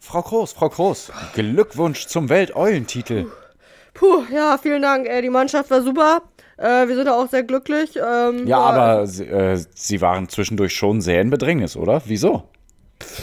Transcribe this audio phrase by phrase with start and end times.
[0.00, 3.26] Frau Groß, Frau Groß, Glückwunsch zum Welteulentitel.
[3.94, 5.08] Puh, ja, vielen Dank.
[5.08, 6.22] Ey, die Mannschaft war super.
[6.58, 7.96] Äh, wir sind auch sehr glücklich.
[7.96, 12.02] Ähm, Ja, aber sie, äh, Sie waren zwischendurch schon sehr in Bedrängnis, oder?
[12.06, 12.44] Wieso?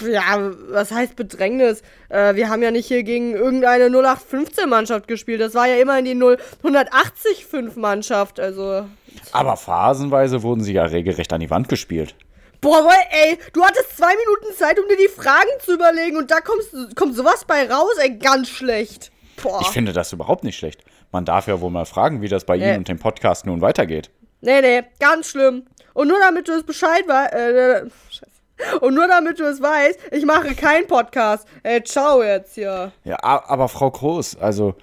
[0.07, 1.81] Ja, was heißt Bedrängnis?
[2.09, 5.41] Äh, wir haben ja nicht hier gegen irgendeine 0815-Mannschaft gespielt.
[5.41, 8.39] Das war ja immerhin die 0185-Mannschaft.
[8.39, 8.85] Also.
[9.31, 12.15] Aber phasenweise wurden Sie ja regelrecht an die Wand gespielt.
[12.63, 16.39] Boah, ey, du hattest zwei Minuten Zeit, um dir die Fragen zu überlegen und da
[16.39, 19.11] kommst, kommt sowas bei raus, ey, ganz schlecht.
[19.41, 19.59] Boah.
[19.61, 20.81] Ich finde das überhaupt nicht schlecht.
[21.11, 22.69] Man darf ja wohl mal fragen, wie das bei Nee.
[22.69, 24.09] Ihnen und dem Podcast nun weitergeht.
[24.41, 25.65] Nee, nee, ganz schlimm.
[25.93, 28.79] Und nur damit du es Bescheid weißt, äh, äh, scheiße.
[28.79, 31.47] Und nur damit du es weißt, ich mache keinen Podcast.
[31.63, 32.91] Ey, ciao jetzt hier.
[33.03, 34.75] Ja, aber Frau Groß, also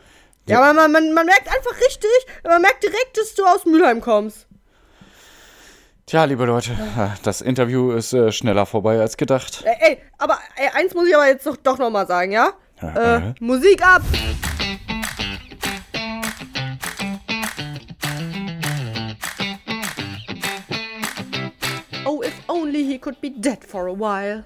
[0.47, 2.11] Ja, aber man, man, man merkt einfach richtig,
[2.45, 4.47] man merkt direkt, dass du aus Mülheim kommst.
[6.11, 6.73] Tja, liebe Leute,
[7.23, 9.63] das Interview ist äh, schneller vorbei als gedacht.
[9.65, 12.51] Ey, ey aber ey, eins muss ich aber jetzt doch, doch noch mal sagen, ja?
[12.83, 13.35] Äh, äh.
[13.39, 14.03] Musik ab!
[22.05, 24.45] Oh, if only he could be dead for a while.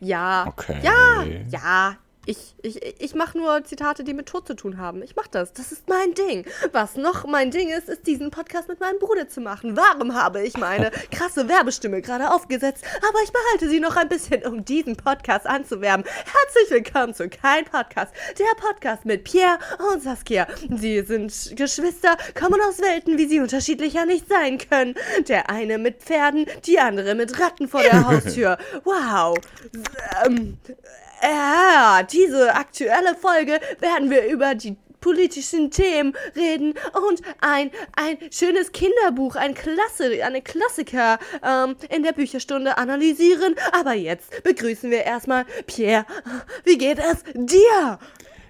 [0.00, 0.44] Ja.
[0.46, 0.78] Okay.
[0.82, 1.96] Ja, ja.
[2.26, 5.02] Ich, ich, ich mache nur Zitate, die mit Tod zu tun haben.
[5.02, 5.52] Ich mach das.
[5.52, 6.46] Das ist mein Ding.
[6.72, 9.76] Was noch mein Ding ist, ist diesen Podcast mit meinem Bruder zu machen.
[9.76, 12.84] Warum habe ich meine krasse Werbestimme gerade aufgesetzt?
[13.06, 16.04] Aber ich behalte sie noch ein bisschen, um diesen Podcast anzuwerben.
[16.06, 18.14] Herzlich willkommen zu Kein Podcast.
[18.38, 19.58] Der Podcast mit Pierre
[19.92, 20.46] und Saskia.
[20.74, 24.94] Sie sind Geschwister, kommen aus Welten, wie sie unterschiedlicher nicht sein können.
[25.28, 28.56] Der eine mit Pferden, die andere mit Ratten vor der Haustür.
[28.84, 29.36] Wow.
[30.24, 30.56] Ähm,
[31.24, 36.72] ja, diese aktuelle Folge werden wir über die politischen Themen reden
[37.08, 43.54] und ein, ein schönes Kinderbuch, ein Klasse, eine Klassiker ähm, in der Bücherstunde analysieren.
[43.72, 46.06] Aber jetzt begrüßen wir erstmal Pierre.
[46.64, 47.98] Wie geht es dir?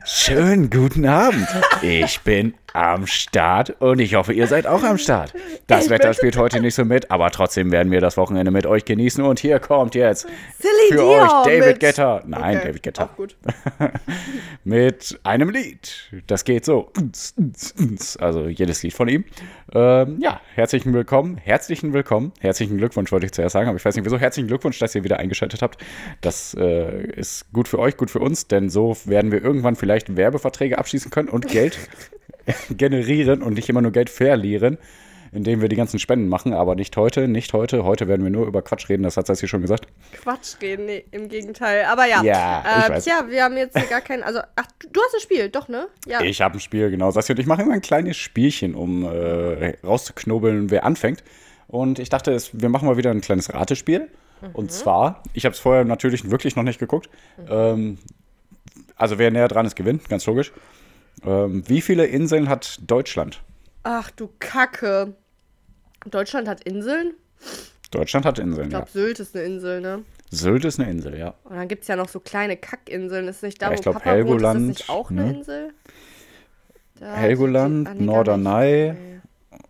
[0.04, 1.48] Schönen guten Abend.
[1.82, 5.32] Ich bin am Start und ich hoffe, ihr seid auch am Start.
[5.68, 8.66] Das Ich Wetter spielt heute nicht so mit, aber trotzdem werden wir das Wochenende mit
[8.66, 9.22] euch genießen.
[9.24, 10.26] Und hier kommt jetzt
[10.60, 12.22] Celine für Dion euch David mit- Getter.
[12.26, 13.04] Nein, Okay, David Getter.
[13.04, 13.36] Auch gut.
[14.64, 16.10] mit einem Lied.
[16.26, 16.90] Das geht so.
[18.18, 19.24] Also jedes Lied von ihm.
[19.72, 23.94] Ähm, ja, herzlichen Willkommen, herzlichen Willkommen, herzlichen Glückwunsch wollte ich zuerst sagen, aber ich weiß
[23.94, 24.18] nicht wieso.
[24.18, 25.80] Herzlichen Glückwunsch, dass ihr wieder eingeschaltet habt.
[26.20, 30.16] Das äh, ist gut für euch, gut für uns, denn so werden wir irgendwann vielleicht
[30.16, 31.78] Werbeverträge abschließen können und Geld
[32.70, 34.78] generieren und nicht immer nur Geld verlieren.
[35.32, 37.82] Indem wir die ganzen Spenden machen, aber nicht heute, nicht heute.
[37.82, 39.88] Heute werden wir nur über Quatsch reden, das hat Sassi schon gesagt.
[40.22, 41.86] Quatsch reden, nee, im Gegenteil.
[41.86, 42.22] Aber ja.
[42.22, 43.04] Ja, ich äh, weiß.
[43.04, 44.22] Tja, wir haben jetzt gar keinen.
[44.22, 45.88] Also, ach, du- hast das Spiel, doch, ne?
[46.06, 46.20] Ja.
[46.20, 47.10] Ich habe ein Spiel, genau.
[47.10, 51.24] Sassi und ich machen immer ein kleines Spielchen, um äh, rauszuknobeln, wer anfängt.
[51.66, 54.08] Und ich dachte, es, wir machen mal wieder ein kleines Ratespiel.
[54.52, 57.08] Und zwar, ich habe es vorher natürlich wirklich noch nicht geguckt.
[57.48, 57.98] Ähm,
[58.94, 60.52] also wer näher dran ist, gewinnt, ganz logisch.
[61.26, 63.42] Ähm, wie viele Inseln hat Deutschland?
[63.82, 65.14] Ach du Kacke.
[66.10, 67.14] Deutschland hat Inseln?
[67.90, 68.78] Deutschland hat Inseln, Ich ja.
[68.80, 70.04] glaube, Sylt ist eine Insel, ne?
[70.30, 71.34] Sylt ist eine Insel, ja.
[71.44, 73.28] Und dann gibt es ja noch so kleine Kackinseln.
[73.28, 75.24] Ist nicht da, Ja, wo ich glaub, Papa wohnt, ist das Helgoland, nicht auch eine
[75.24, 75.32] ne?
[75.34, 75.72] Insel?
[76.98, 78.94] Da- Helgoland, die- ah, nee, Norderney.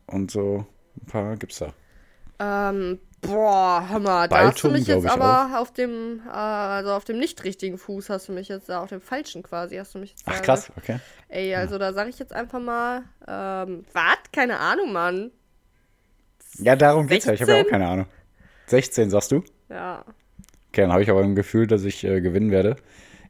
[0.06, 0.64] Und so
[1.02, 1.72] ein paar gibt's da.
[2.70, 7.18] Ähm, boah, mal, da hast du mich jetzt aber auf dem, äh, also auf dem
[7.18, 10.10] nicht richtigen Fuß hast du mich jetzt da, auf dem falschen quasi hast du mich
[10.10, 10.98] jetzt Ach da krass, okay.
[11.28, 14.18] Ey, also da sage ich jetzt einfach mal, ähm, was?
[14.32, 15.30] Keine Ahnung, Mann.
[16.58, 17.32] Ja, darum geht's ja.
[17.32, 17.72] Ich habe ja auch 16?
[17.72, 18.06] keine Ahnung.
[18.66, 19.42] 16, sagst du?
[19.68, 20.04] Ja,
[20.74, 22.74] Okay, dann habe ich aber ein Gefühl, dass ich äh, gewinnen werde.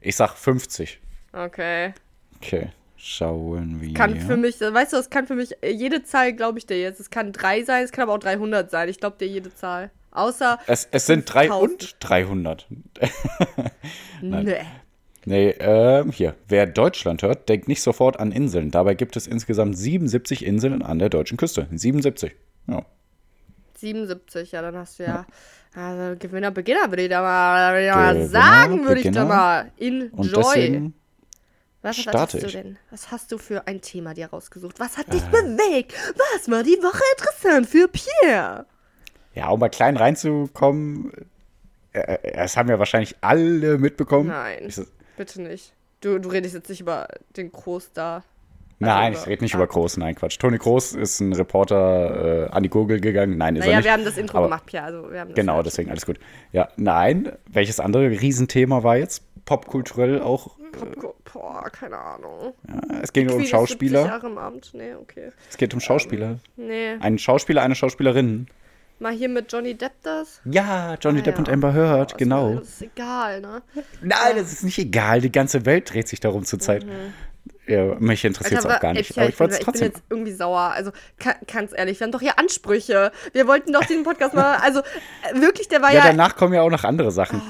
[0.01, 0.99] Ich sag 50.
[1.31, 1.93] okay.
[2.37, 2.69] Okay,
[3.05, 3.93] schauen wir.
[3.93, 6.99] Kann für mich, weißt du, es kann für mich, jede Zahl glaube ich dir jetzt.
[6.99, 8.89] Es kann 3 sein, es kann aber auch 300 sein.
[8.89, 9.91] Ich glaube dir jede Zahl.
[10.11, 11.83] Außer, es, es sind 3 5000.
[11.83, 12.67] und 300.
[14.21, 14.55] nee.
[15.27, 16.35] Nee, ähm, hier.
[16.47, 18.69] Wer Deutschland hört, denkt nicht sofort an Inseln.
[18.69, 21.67] Dabei gibt es insgesamt 77 Inseln an der deutschen Küste.
[21.71, 22.35] 77.
[22.67, 22.85] Ja.
[23.75, 25.25] 77, ja, dann hast du ja.
[25.75, 29.71] Also Gewinner, Beginner würde ich da mal, Gewinner, sagen, würde ich da mal.
[29.79, 30.43] Und Enjoy.
[30.43, 30.93] deswegen
[31.85, 32.77] Was, was hast du denn?
[32.89, 34.79] Was hast du für ein Thema dir rausgesucht?
[34.79, 35.11] Was hat Äh.
[35.11, 35.93] dich bewegt?
[36.33, 38.65] Was war die Woche interessant für Pierre?
[39.35, 41.11] Ja, um mal klein reinzukommen,
[41.93, 44.29] äh, äh, es haben ja wahrscheinlich alle mitbekommen.
[44.29, 44.73] Nein,
[45.15, 45.73] bitte nicht.
[46.01, 48.23] Du, du redest jetzt nicht über den Großstar.
[48.79, 49.57] Nein, über- ich rede nicht ah.
[49.57, 50.37] über Groß, nein, Quatsch.
[50.39, 53.37] Tony Groß ist ein Reporter äh, an die Gurgel gegangen.
[53.37, 53.85] Nein, ist er Naja, nicht.
[53.85, 54.85] wir haben das Intro Aber- gemacht, Pierre.
[54.85, 56.19] Also wir haben das Genau, ja deswegen alles gut.
[56.51, 59.23] Ja, nein, welches andere Riesenthema war jetzt?
[59.45, 60.57] Popkulturell auch.
[60.77, 62.53] schon- Boah, keine Ahnung.
[62.67, 64.05] Äh, es ging um Queen ist 70 Schauspieler.
[64.05, 64.71] Jahre im Amt.
[64.73, 65.31] Nee, okay.
[65.49, 66.39] Es geht um Schauspieler.
[66.57, 66.95] Nee.
[66.99, 68.47] Einen Schauspieler, eine Schauspielerin.
[68.99, 70.41] mal hier mit Johnny Depp das?
[70.45, 71.39] Ja, Johnny Ah, Depp ja.
[71.39, 72.55] und Amber Heard, ist genau.
[72.55, 73.61] Das ist egal, ne?
[74.01, 75.19] Nein, das ist nicht egal.
[75.21, 76.85] Die ganze Welt dreht sich darum zurzeit.
[77.67, 79.17] Ja, mich interessiert es auch gar nicht.
[79.17, 79.87] ey, Aber ich bin, wollte es ich bin trotzdem.
[79.87, 80.71] jetzt irgendwie sauer.
[80.75, 80.91] Also,
[81.51, 83.11] ganz ehrlich, wir haben doch hier Ansprüche.
[83.33, 84.57] Wir wollten doch diesen Podcast mal.
[84.63, 86.05] Also, äh, wirklich, der war Ja, ja.
[86.07, 87.41] danach kommen ja auch noch andere Sachen.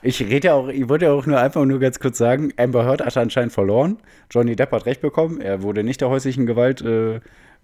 [0.00, 2.84] Ich rede ja auch, ich wollte ja auch nur einfach nur ganz kurz sagen, Amber
[2.84, 3.98] Heard hat anscheinend verloren.
[4.30, 5.40] Johnny Depp hat recht bekommen.
[5.40, 7.16] Er wurde nicht der häuslichen Gewalt, äh,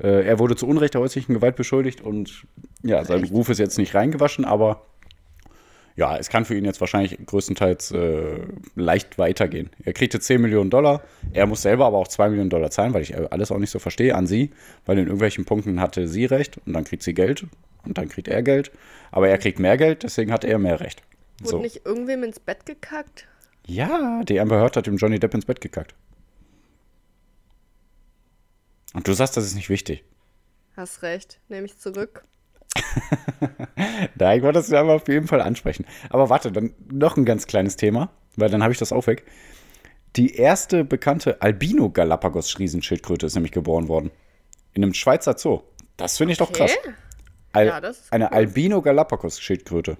[0.02, 2.44] äh, er wurde zu Unrecht der häuslichen Gewalt beschuldigt und
[2.82, 3.32] ja, sein Echt?
[3.32, 4.82] Ruf ist jetzt nicht reingewaschen, aber
[5.96, 8.40] ja, es kann für ihn jetzt wahrscheinlich größtenteils äh,
[8.74, 9.70] leicht weitergehen.
[9.84, 11.02] Er kriegt jetzt 10 Millionen Dollar.
[11.32, 13.78] Er muss selber aber auch 2 Millionen Dollar zahlen, weil ich alles auch nicht so
[13.78, 14.50] verstehe an sie,
[14.86, 17.46] weil in irgendwelchen Punkten hatte sie recht und dann kriegt sie Geld
[17.84, 18.72] und dann kriegt er Geld.
[19.12, 21.02] Aber er kriegt mehr Geld, deswegen hat er mehr Recht.
[21.38, 21.58] Wurde So.
[21.60, 23.26] nicht irgendwem ins Bett gekackt?
[23.66, 25.94] Ja, die Amber Heard hat dem Johnny Depp ins Bett gekackt.
[28.94, 30.04] Und du sagst, das ist nicht wichtig.
[30.76, 31.40] Hast recht.
[31.48, 32.24] Nehme ich zurück.
[34.16, 35.84] Da, ich wollte das aber auf jeden Fall ansprechen.
[36.10, 39.24] Aber warte, dann noch ein ganz kleines Thema, weil dann habe ich das auch weg.
[40.16, 44.10] Die erste bekannte Albino-Galapagos-Riesenschildkröte ist nämlich geboren worden.
[44.72, 45.62] In einem Schweizer Zoo.
[45.96, 46.76] Das finde ich doch krass.
[46.78, 46.94] Okay.
[47.52, 47.80] Al Ja,
[48.10, 48.32] eine cool.
[48.32, 49.96] Albino-Galapagos-Schildkröte.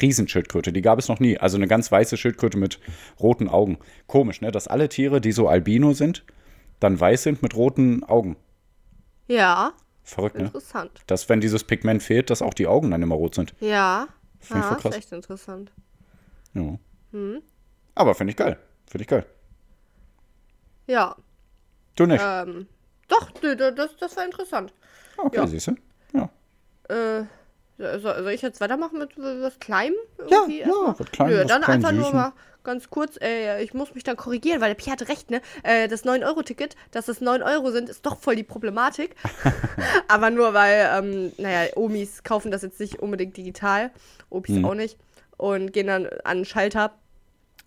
[0.00, 1.38] Riesenschildkröte, die gab es noch nie.
[1.38, 2.80] Also eine ganz weiße Schildkröte mit
[3.20, 3.78] roten Augen.
[4.06, 4.50] Komisch, ne?
[4.50, 6.24] Dass alle Tiere, die so albino sind,
[6.80, 8.36] dann weiß sind mit roten Augen.
[9.28, 9.72] Ja,
[10.04, 10.44] Verrückt, ne?
[10.44, 11.00] interessant.
[11.06, 13.54] Dass, wenn dieses Pigment fehlt, dass auch die Augen dann immer rot sind.
[13.60, 14.08] Ja.
[14.40, 14.92] Finde ich voll Ja, krass.
[14.92, 15.72] ist echt interessant.
[16.54, 16.78] Ja.
[17.12, 17.42] Hm.
[17.94, 18.58] Aber finde ich geil.
[18.86, 19.26] Finde ich geil.
[20.86, 21.16] Ja.
[21.94, 22.22] Du nicht?
[22.24, 22.66] Ähm,
[23.08, 24.72] doch, nö, das, das war interessant.
[25.16, 25.46] okay, ja.
[25.46, 25.76] siehst du?
[26.14, 26.30] Ja.
[26.88, 27.24] Äh,
[27.98, 29.94] soll, ich jetzt weitermachen mit was Kleinem?
[30.18, 30.98] Irgendwie ja, erstmal?
[30.98, 32.32] was Kleinem, Nö, was dann klein einfach nur mal
[32.64, 35.40] ganz kurz, äh, ich muss mich dann korrigieren, weil der Pierre hatte recht, ne?
[35.62, 39.14] Äh, das 9-Euro-Ticket, dass es 9 Euro sind, ist doch voll die Problematik.
[40.08, 43.90] Aber nur weil, ähm, naja, Omis kaufen das jetzt nicht unbedingt digital,
[44.30, 44.64] Opis Mhm.
[44.64, 44.98] auch nicht,
[45.36, 46.92] und gehen dann an den Schalter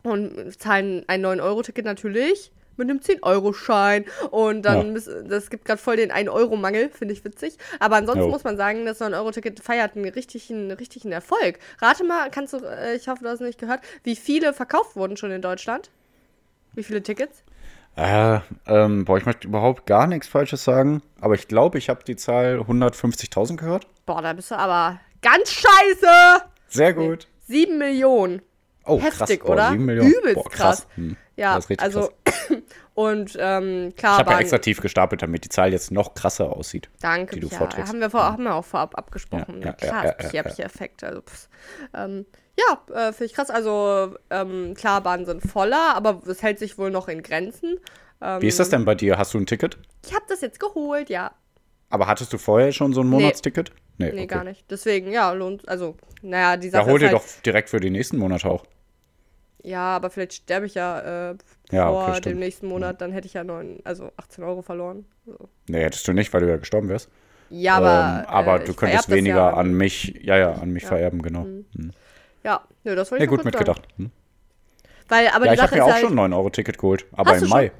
[0.03, 4.05] und zahlen ein 9-Euro-Ticket natürlich mit einem 10-Euro-Schein.
[4.31, 4.83] Und dann, Ja.
[4.93, 7.57] müssen, das gibt gerade voll den 1-Euro-Mangel, finde ich witzig.
[7.79, 8.29] Aber ansonsten Jo.
[8.29, 11.59] muss man sagen, das 9-Euro-Ticket feiert einen richtigen, richtigen Erfolg.
[11.81, 14.95] Rate mal, kannst du, äh, ich hoffe, du hast es nicht gehört, wie viele verkauft
[14.95, 15.89] wurden schon in Deutschland?
[16.73, 17.43] Wie viele Tickets?
[17.97, 22.03] Äh, ähm, boah, ich möchte überhaupt gar nichts Falsches sagen, aber ich glaube, ich habe
[22.03, 23.87] die Zahl 150.000 gehört.
[24.05, 26.43] Boah, da bist du aber ganz scheiße!
[26.67, 27.27] Sehr gut.
[27.47, 28.41] 7 Millionen.
[28.85, 29.47] Oh, Heftig, krass.
[29.47, 29.69] Boah, oder?
[29.71, 30.11] 7 Millionen.
[30.11, 30.87] Übelst Boah, krass.
[30.95, 31.15] Hm.
[31.37, 32.49] Ja, das ist richtig also, krass.
[32.93, 36.55] und ähm, Ich klar, habe ja extra tief gestapelt, damit die Zahl jetzt noch krasser
[36.55, 36.89] aussieht.
[37.01, 37.89] Danke, die du ja, vorträgst.
[37.89, 39.61] haben wir, vor, haben wir auch vorab abgesprochen.
[39.61, 41.03] Ja, ja, klar, ja, ja, ist Effekt.
[41.03, 41.21] Also,
[41.93, 42.25] ähm,
[42.57, 43.49] ja, äh, finde ich krass.
[43.49, 47.79] Also, ähm, klar, Bahnen sind voller, aber es hält sich wohl noch in Grenzen.
[48.21, 49.17] Ähm, Wie ist das denn bei dir?
[49.17, 49.77] Hast du ein Ticket?
[50.05, 51.31] Ich habe das jetzt geholt, ja.
[51.89, 53.71] Aber hattest du vorher schon so ein Monatsticket?
[53.97, 54.27] Nee, okay.
[54.27, 54.65] gar nicht.
[54.69, 55.67] Deswegen, ja, lohnt.
[55.67, 58.49] Also, naja, die Ja, Sache hol ist dir halt, doch direkt für die nächsten Monate
[58.49, 58.65] auch.
[59.65, 61.35] Ja, aber vielleicht sterbe ich ja äh,
[61.71, 65.05] Ja, vor okay, dem nächsten Monat, dann hätte ich ja neun, also 18 Euro verloren.
[65.25, 65.49] So.
[65.67, 67.09] Nee, hättest du nicht, weil du ja gestorben wärst.
[67.49, 68.23] Ja, aber.
[68.23, 70.89] ähm, aber äh, du könntest weniger ja an mich, ja, ja, an mich Ja.
[70.89, 71.43] vererben, genau.
[71.43, 71.65] Hm.
[72.43, 73.81] Ja, nö, das wollte Ja, ich nur gut mitgedacht.
[73.97, 74.11] Hm.
[75.07, 77.71] Weil, aber Ja, ich habe mir auch halt, schon ein 9-Euro-Ticket geholt, aber im Mai.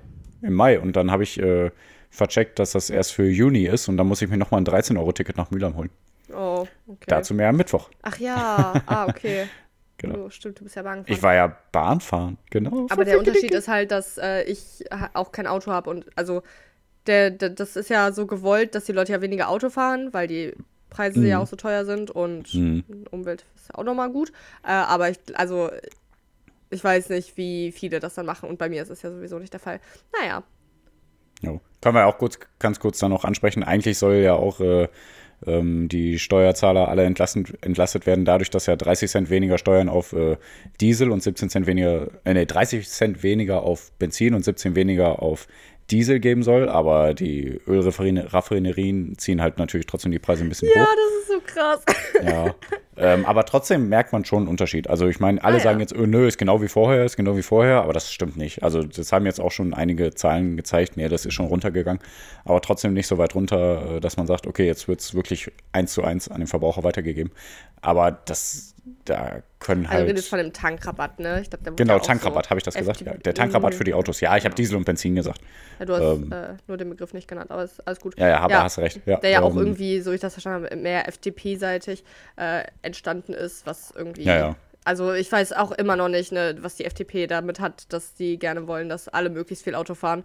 [0.42, 0.80] Im Mai.
[0.80, 1.72] Und dann habe ich äh,
[2.10, 5.38] vercheckt, dass das erst für Juni ist und dann muss ich mir nochmal ein 13-Euro-Ticket
[5.38, 5.90] nach Mülheim holen.
[6.34, 7.06] Oh, okay.
[7.08, 7.90] Dazu mehr am Mittwoch.
[8.02, 9.48] Ach ja, ah, okay.
[10.06, 10.25] Genau.
[10.25, 12.88] Oh, stimmt, du bist ja Bahn Ich war ja Bahnfahren, genau.
[12.89, 16.41] Aber der Unterschied ist halt, dass äh, ich auch kein Auto habe und also
[17.08, 20.27] der, der, das ist ja so gewollt, dass die Leute ja weniger Auto fahren, weil
[20.27, 20.53] die
[20.89, 22.84] Preise ja auch so teuer sind und Mhm.
[23.12, 24.32] Umwelt ist ja auch nochmal gut.
[24.63, 25.70] Äh, aber ich, also
[26.70, 29.38] ich weiß nicht, wie viele das dann machen und bei mir ist es ja sowieso
[29.39, 29.79] nicht der Fall.
[30.20, 30.44] Naja,
[31.41, 31.60] Ja.
[31.82, 33.63] Können wir auch kurz, ganz kurz dann noch ansprechen.
[33.63, 34.88] Eigentlich soll ja auch äh,
[35.46, 40.13] ähm, die Steuerzahler alle entlassen, entlastet werden, dadurch, dass ja 30 Cent weniger Steuern auf
[40.13, 40.38] äh,
[40.82, 45.22] Diesel und 17 Cent weniger, äh, nee, 30 Cent weniger auf Benzin und 17 weniger
[45.22, 45.48] auf
[45.92, 46.70] Diesel geben soll.
[46.70, 50.88] Aber die Ölraffinerien ziehen halt natürlich trotzdem die Preise ein bisschen ja, hoch.
[50.88, 51.84] das ist so krass.
[52.24, 52.56] Ja.
[52.98, 54.90] ähm, aber trotzdem merkt man schon einen Unterschied.
[54.90, 55.64] Also ich meine, alle Ah, ja.
[55.64, 58.38] sagen jetzt, öh, nö, ist genau wie vorher, ist genau wie vorher, aber das stimmt
[58.38, 58.64] nicht.
[58.64, 62.02] Also das haben jetzt auch schon einige Zahlen gezeigt, nee, das ist schon runtergegangen,
[62.46, 65.52] aber trotzdem nicht so weit runter, äh, dass man sagt, okay, jetzt wird es wirklich
[65.72, 67.32] eins zu eins an den Verbraucher weitergegeben.
[67.82, 68.75] Aber das,
[69.06, 70.42] da können Also du redest halt...
[70.42, 71.42] von dem Tankrabatt, ne?
[71.42, 73.01] Ich glaub, Genau, ja auch Tankrabatt, so habe ich das gesagt?
[73.01, 74.22] Ja, der Tankrabatt für die Autos.
[74.22, 75.42] Ja, ich habe Diesel und Benzin gesagt.
[75.80, 78.18] Ja, du hast ähm, äh, nur den Begriff nicht genannt, aber ist alles gut.
[78.18, 79.01] Ja, ja, aber hast recht.
[79.06, 82.04] Ja, der ja auch ähm, irgendwie, so ich das verstanden habe, mehr FDP-seitig
[82.36, 84.24] äh, entstanden ist, was irgendwie.
[84.24, 84.56] Ja, ja.
[84.84, 88.38] Also ich weiß auch immer noch nicht, ne, was die FDP damit hat, dass die
[88.38, 90.24] gerne wollen, dass alle möglichst viel Auto fahren.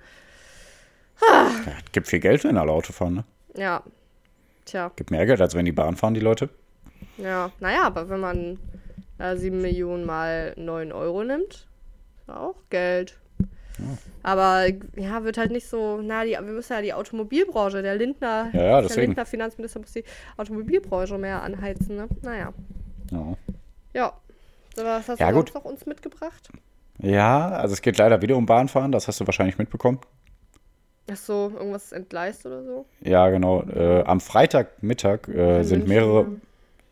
[1.27, 1.51] Ja,
[1.93, 3.25] gibt viel Geld, wenn alle Auto fahren, ne?
[3.57, 3.83] Ja.
[4.67, 4.93] Tja.
[4.97, 6.51] Gibt mehr Geld, als wenn die Bahn fahren, die Leute.
[7.19, 8.59] Ja, naja, aber wenn man
[9.19, 11.67] äh, 7 Millionen mal 9 Euro nimmt,
[12.21, 13.19] ist auch Geld.
[14.23, 14.67] Aber
[14.97, 18.63] ja, wird halt nicht so, na, die, wir müssen ja die Automobilbranche, der Lindner, Ja,
[18.63, 18.97] ja, der.
[18.97, 20.05] Lindner Finanzminister muss die
[20.37, 22.09] Automobilbranche mehr anheizen, ne?
[22.21, 22.53] Naja.
[23.11, 23.37] Ja.
[23.95, 24.13] Ja.
[24.77, 25.55] So, was hast Ja, du gut.
[25.55, 26.51] noch uns mitgebracht?
[26.99, 29.99] ja, also es geht leider wieder um Bahnfahren, das hast du wahrscheinlich mitbekommen.
[31.11, 32.85] Ach so, irgendwas entgleist oder so?
[33.01, 33.63] Ja, genau.
[33.63, 36.27] Äh, am Freitagmittag äh, In sind mehrere,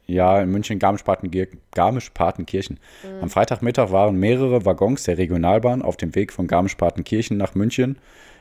[0.08, 0.40] ja.
[0.40, 2.80] in München Garmisch-Partenkir- Garmisch-Partenkirchen.
[3.04, 3.22] Mhm.
[3.22, 7.98] Am Freitagmittag waren mehrere Waggons der Regionalbahn auf dem Weg von Garmisch-Partenkirchen nach München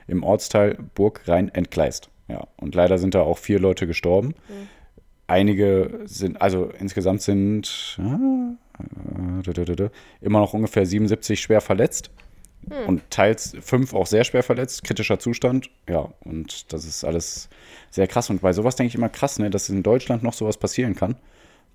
[0.08, 2.10] im Ortsteil Burgrhein entgleist.
[2.30, 4.30] Ja, und leider sind da auch vier Leute gestorben.
[4.30, 4.68] Mhm.
[5.28, 9.90] Einige sind, also insgesamt sind äh, dü- dü,
[10.22, 12.10] immer noch ungefähr 77 schwer verletzt.
[12.70, 12.88] Hm.
[12.88, 15.70] Und teils fünf auch sehr schwer verletzt, kritischer Zustand.
[15.88, 17.50] Ja, und das ist alles
[17.92, 18.30] sehr krass.
[18.30, 21.16] Und bei sowas denke ich immer krass, ne, dass in Deutschland noch sowas passieren kann,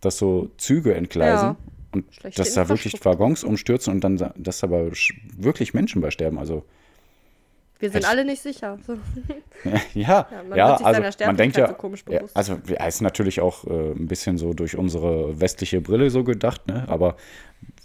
[0.02, 1.56] dass so Züge entgleisen Ja.
[1.92, 3.02] und Schlechte dass da wirklich.
[3.04, 4.90] Waggons umstürzen und dann, da- dass da aber
[5.38, 6.38] wirklich Menschen bei sterben.
[6.38, 6.64] Also,
[7.78, 8.78] Wir sind alle nicht sicher.
[9.64, 12.86] Ja, Ja, ja, man wird sich also man denkt ja, so komisch ja, also ja,
[12.86, 16.84] ist natürlich auch äh, ein bisschen so durch unsere westliche Brille so gedacht, ne?
[16.88, 17.16] Aber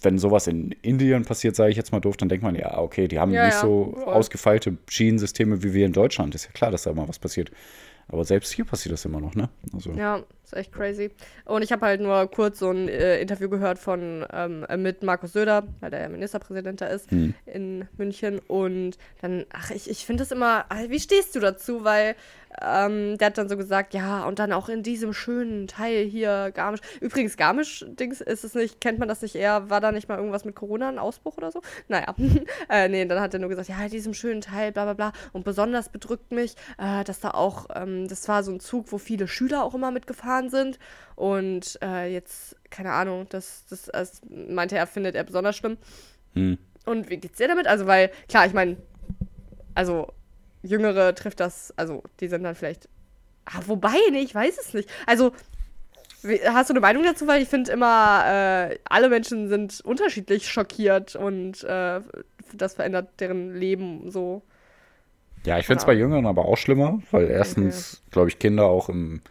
[0.02, 3.08] wenn sowas in Indien passiert, sage ich jetzt mal doof, dann denkt man, ja, okay,
[3.08, 4.14] die haben Ja, nicht ja, so voll.
[4.14, 6.34] ausgefeilte Schienensysteme wie wir in Deutschland.
[6.36, 7.52] Ist ja klar, dass da mal was passiert.
[8.08, 9.50] Aber selbst hier passiert das immer noch, ne?
[9.74, 11.12] Also, Ja, ist echt crazy.
[11.46, 15.04] Und ich habe halt nur kurz so ein äh, Interview gehört von ähm, äh, mit
[15.04, 17.34] Markus Söder, weil der ja Ministerpräsident da ist Hm.
[17.46, 18.40] in München.
[18.48, 21.84] Und dann, ach, ich, ich finde das immer, ah, wie stehst du dazu?
[21.84, 22.16] Weil
[22.62, 26.52] ähm, der hat dann so gesagt, ja, und dann auch in diesem schönen Teil hier
[26.54, 26.80] Garmisch.
[27.02, 30.46] Übrigens, Garmisch-Dings ist es nicht, kennt man das nicht eher, war da nicht mal irgendwas
[30.46, 31.62] mit Corona, ein Ausbruch oder so?
[31.88, 32.16] Naja,
[32.70, 35.12] äh, nee, dann hat er nur gesagt, ja, in diesem schönen Teil, bla bla bla.
[35.34, 38.98] Und besonders bedrückt mich, äh, dass da auch, ähm, das war so ein Zug, wo
[38.98, 40.80] viele Schüler auch immer mitgefahren sind.
[41.16, 45.78] Und äh, jetzt, keine Ahnung, das, das, das meinte er, findet er besonders schlimm.
[46.34, 46.58] hm.
[46.86, 47.68] Und wie geht's dir damit?
[47.68, 48.78] Also, weil, klar, ich meine,
[49.76, 50.08] also
[50.64, 52.88] Jüngere trifft das, also die sind dann vielleicht.
[53.46, 54.90] Ah, wobei, nee, ich weiß es nicht.
[55.06, 55.34] Also,
[56.46, 57.28] hast du eine Meinung dazu?
[57.28, 58.24] Weil ich finde immer,
[58.72, 62.02] äh, alle Menschen sind unterschiedlich schockiert und äh,
[62.54, 64.42] das verändert deren Leben so.
[65.46, 68.90] Ja, ich finde es bei Jüngeren aber auch schlimmer, weil erstens, glaube ich, Kinder auch
[68.90, 69.22] im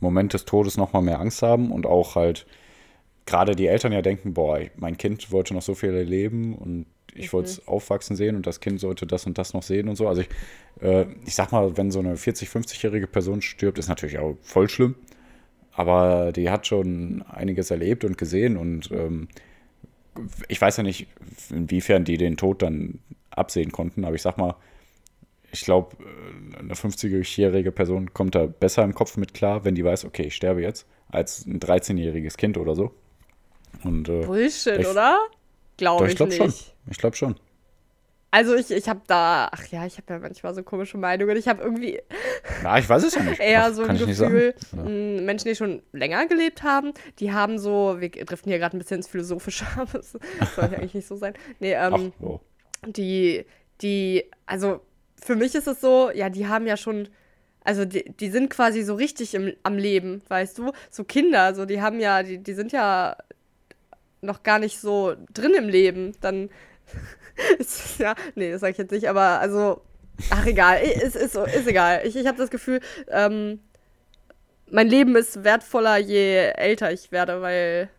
[0.00, 2.46] Moment des Todes noch mal mehr Angst haben und auch halt
[3.26, 7.32] gerade die Eltern ja denken, boah, mein Kind wollte noch so viel erleben und ich
[7.32, 10.08] wollte es aufwachsen sehen und das Kind sollte das und das noch sehen und so.
[10.08, 10.28] Also ich,
[10.80, 14.68] äh, ich sag mal, wenn so eine 40-, 50-jährige Person stirbt, ist natürlich auch voll
[14.68, 14.94] schlimm.
[15.72, 19.28] Aber die hat schon einiges erlebt und gesehen und ähm,
[20.48, 21.06] ich weiß ja nicht,
[21.50, 22.98] inwiefern die den Tod dann
[23.30, 24.56] absehen konnten, aber ich sag mal,
[25.52, 25.96] ich glaube,
[26.58, 30.34] eine 50-jährige Person kommt da besser im Kopf mit klar, wenn die weiß, okay, ich
[30.34, 32.94] sterbe jetzt, als ein 13-jähriges Kind oder so.
[33.84, 35.18] Und äh, Bullshit, Ich- oder?
[35.76, 36.38] Glaube ich, ich glaube nicht.
[36.38, 36.54] schon.
[36.90, 37.36] Ich glaube schon.
[38.32, 41.36] Also ich, ich habe da, ach ja, ich habe ja manchmal so komische Meinungen.
[41.36, 42.00] Ich habe irgendwie
[42.62, 43.40] Na, ich weiß es ja nicht.
[43.40, 45.18] eher Ach, so ein Gefühl, sagen.
[45.18, 45.22] Ja.
[45.24, 48.98] Menschen, die schon länger gelebt haben, die haben so, wir driften hier gerade ein bisschen
[48.98, 50.20] ins Philosophische, aber das soll
[50.56, 51.34] ja eigentlich nicht so sein.
[51.58, 52.38] Nee, Ach, ähm, oh.
[52.86, 53.46] die,
[53.80, 54.80] die, also
[55.22, 57.08] für mich ist es so, ja, die haben ja schon,
[57.64, 60.72] also die, die sind quasi so richtig im, am Leben, weißt du?
[60.90, 63.16] So Kinder, so die haben ja, die, die sind ja
[64.22, 66.12] noch gar nicht so drin im Leben.
[66.20, 66.50] Dann
[67.58, 69.82] ist ja, nee, das sag ich jetzt nicht, aber also,
[70.30, 72.02] ach egal, ist, ist, ist egal.
[72.04, 73.60] Ich, ich habe das Gefühl, ähm,
[74.70, 77.90] mein Leben ist wertvoller, je älter ich werde, weil,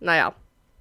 [0.00, 0.34] naja.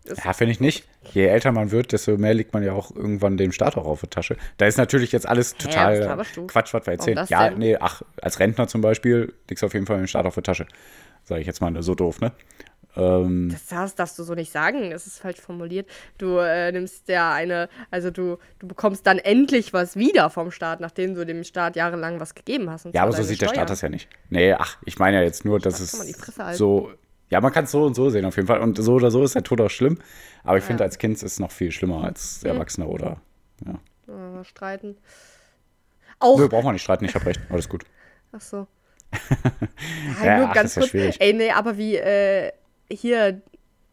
[0.05, 0.87] Ja, finde ich nicht.
[1.13, 4.01] Je älter man wird, desto mehr liegt man ja auch irgendwann dem Staat auch auf
[4.01, 4.35] die Tasche.
[4.57, 6.47] Da ist natürlich jetzt alles total du?
[6.47, 7.17] Quatsch, was wir erzählen.
[7.17, 7.59] das Ja, denn?
[7.59, 10.41] nee, ach, als Rentner zum Beispiel liegst du auf jeden Fall dem Staat auf die
[10.41, 10.65] Tasche.
[11.23, 12.31] Sage ich jetzt mal so doof, ne?
[12.95, 15.87] Ähm, Das darfst, darfst du so nicht sagen, es ist falsch formuliert.
[16.17, 20.79] Du äh, nimmst ja eine, also du, du bekommst dann endlich was wieder vom Staat,
[20.81, 22.85] nachdem du dem Staat jahrelang was gegeben hast.
[22.85, 23.55] und Ja, aber so sieht der Steuern.
[23.59, 24.09] Staat das ja nicht.
[24.29, 25.91] Nee, ach, ich meine ja jetzt nur, dass es
[26.57, 26.91] so.
[27.31, 28.59] Ja, man kann es so und so sehen auf jeden Fall.
[28.59, 29.97] Und so oder so ist der Tod auch schlimm.
[30.43, 33.21] Aber ich finde, als Kind ist es noch viel schlimmer als Erwachsener oder.
[33.65, 34.43] Ja.
[34.43, 34.97] Streiten.
[36.19, 37.39] Auch, Nö, braucht man nicht streiten, ich habe recht.
[37.49, 37.83] Alles gut.
[38.33, 38.67] ach so.
[39.13, 40.89] Ja, Ja, nur ach, ganz das ist ja kurz.
[40.89, 41.21] schwierig.
[41.21, 42.51] Ey, nee, aber wie, äh,
[42.91, 43.41] hier,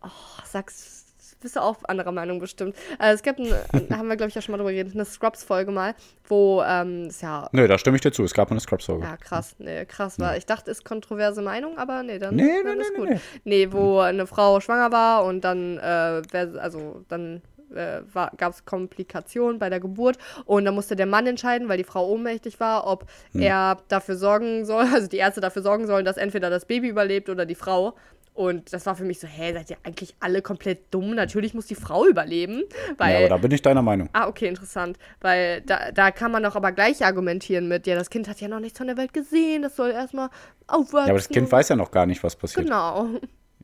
[0.02, 0.08] oh,
[0.44, 0.97] sag's,
[1.40, 2.74] bist du auch anderer Meinung bestimmt.
[3.00, 3.48] Äh, es gibt, ein,
[3.96, 5.94] haben wir, glaube ich, ja schon mal drüber geredet, eine Scrubs-Folge mal,
[6.28, 8.24] wo, ähm, ist ja Nö, da stimme ich dir zu.
[8.24, 9.04] Es gab eine Scrubs-Folge.
[9.04, 9.54] Ja, krass.
[9.58, 10.36] Nee, krass war.
[10.36, 13.08] Ich dachte, ist kontroverse Meinung, aber nee, dann, Nee, dann nee, ist nee, gut.
[13.08, 16.22] nee, Nee, wo eine Frau schwanger war und dann, äh,
[16.58, 17.42] also dann
[17.74, 18.00] äh,
[18.38, 20.16] gab es Komplikationen bei der Geburt
[20.46, 23.42] und dann musste der Mann entscheiden, weil die Frau ohnmächtig war, ob Hm.
[23.42, 27.28] er dafür sorgen soll, also die Ärzte dafür sorgen sollen, dass entweder das Baby überlebt
[27.28, 27.94] oder die Frau.
[28.38, 31.16] Und das war für mich so, hä, seid ihr eigentlich alle komplett dumm?
[31.16, 32.62] Natürlich muss die Frau überleben.
[32.96, 34.08] Weil, ja, aber da bin ich deiner Meinung.
[34.12, 34.96] Ah, okay, interessant.
[35.20, 38.46] Weil da, da kann man doch aber gleich argumentieren mit, ja, das Kind hat ja
[38.46, 40.28] noch nichts von der Welt gesehen, das soll erstmal
[40.68, 41.08] aufwachsen.
[41.08, 42.66] Ja, aber das Kind weiß ja noch gar nicht, was passiert.
[42.66, 43.08] Genau.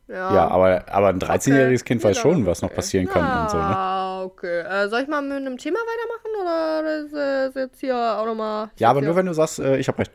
[0.06, 3.42] Ja, Ja, aber, aber ein 13-jähriges Okay, Kind weiß genau, schon, was noch passieren kann
[3.44, 3.62] und so, ne?
[3.62, 4.60] Ah, okay.
[4.60, 7.14] Äh, soll ich mal mit einem Thema weitermachen oder ist,
[7.56, 8.68] äh, jetzt hier auch nochmal.
[8.76, 10.12] Ja, aber nur wenn du sagst, äh, ich habe recht.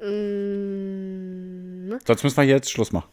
[0.00, 3.08] Mm, Sonst müssen wir hier jetzt Schluss machen.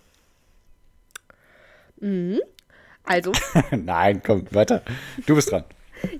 [3.03, 3.31] Also,
[3.71, 4.81] Nein, komm, weiter.
[5.25, 5.63] Du bist dran.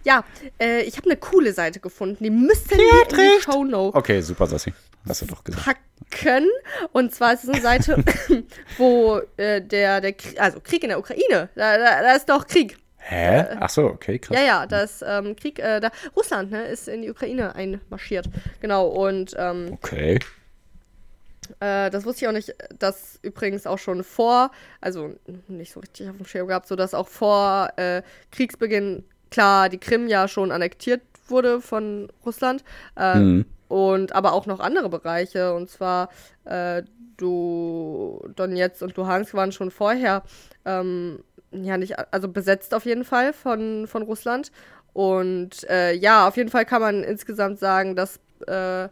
[0.03, 0.23] ja,
[0.59, 2.23] äh, ich habe eine coole Seite gefunden.
[2.23, 4.73] Die müssten wir in die Show Notes Okay, super, Sassi.
[5.07, 5.65] Hast du doch gesagt.
[5.65, 6.47] packen.
[6.91, 8.03] Und zwar ist es eine Seite,
[8.77, 12.45] wo äh, der, der Krieg, also Krieg in der Ukraine, da, da, da ist doch
[12.45, 12.77] Krieg.
[12.97, 13.45] Hä?
[13.59, 14.38] Ach so, okay, krass.
[14.38, 18.27] Ja, ja, da ist ähm, Krieg, äh, da, Russland ne, ist in die Ukraine einmarschiert.
[18.59, 20.19] Genau, und ähm, Okay.
[21.60, 25.15] Äh, das wusste ich auch nicht, dass übrigens auch schon vor, also
[25.48, 29.77] nicht so richtig auf dem Schirm gehabt, so dass auch vor äh, Kriegsbeginn klar die
[29.79, 32.63] Krim ja schon annektiert wurde von Russland.
[32.95, 33.45] Äh, Mhm.
[33.67, 35.53] Und aber auch noch andere Bereiche.
[35.53, 36.10] Und zwar
[36.43, 36.83] äh,
[37.15, 40.24] du, Donetsk und Luhansk waren schon vorher
[40.65, 44.51] ähm, ja nicht, also besetzt auf jeden Fall von, von Russland.
[44.93, 48.89] Und äh, ja, auf jeden Fall kann man insgesamt sagen, dass äh,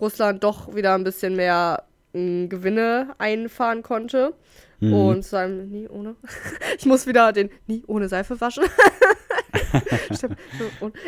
[0.00, 4.34] Russland doch wieder ein bisschen mehr mh, Gewinne einfahren konnte.
[4.78, 6.16] Und zwar im- nie ohne.
[6.78, 8.64] Ich muss wieder den nie ohne Seife waschen.
[10.14, 10.36] Stimmt.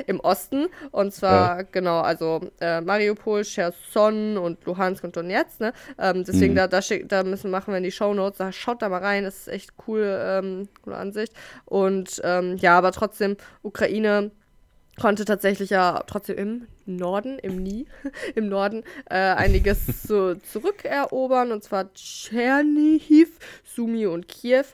[0.07, 0.69] Im Osten.
[0.91, 5.61] Und zwar, genau, also äh, Mariupol, Cherson und Luhansk und Donetsk.
[5.61, 5.73] Ne?
[5.99, 6.57] Ähm, deswegen, Mhm.
[6.57, 8.39] da, da, schick, da müssen machen wir in die Shownotes.
[8.39, 9.25] Da schaut da mal rein.
[9.25, 11.33] Das ist echt cool, ähm, coole Ansicht.
[11.67, 14.31] Und ähm, ja, aber trotzdem, Ukraine
[15.01, 16.37] konnte tatsächlich ja trotzdem
[16.87, 17.87] im Norden, im Nie,
[18.35, 21.53] im Norden äh, einiges so zurückerobern.
[21.53, 24.65] Und zwar Tschernihiv, Sumi und Kiew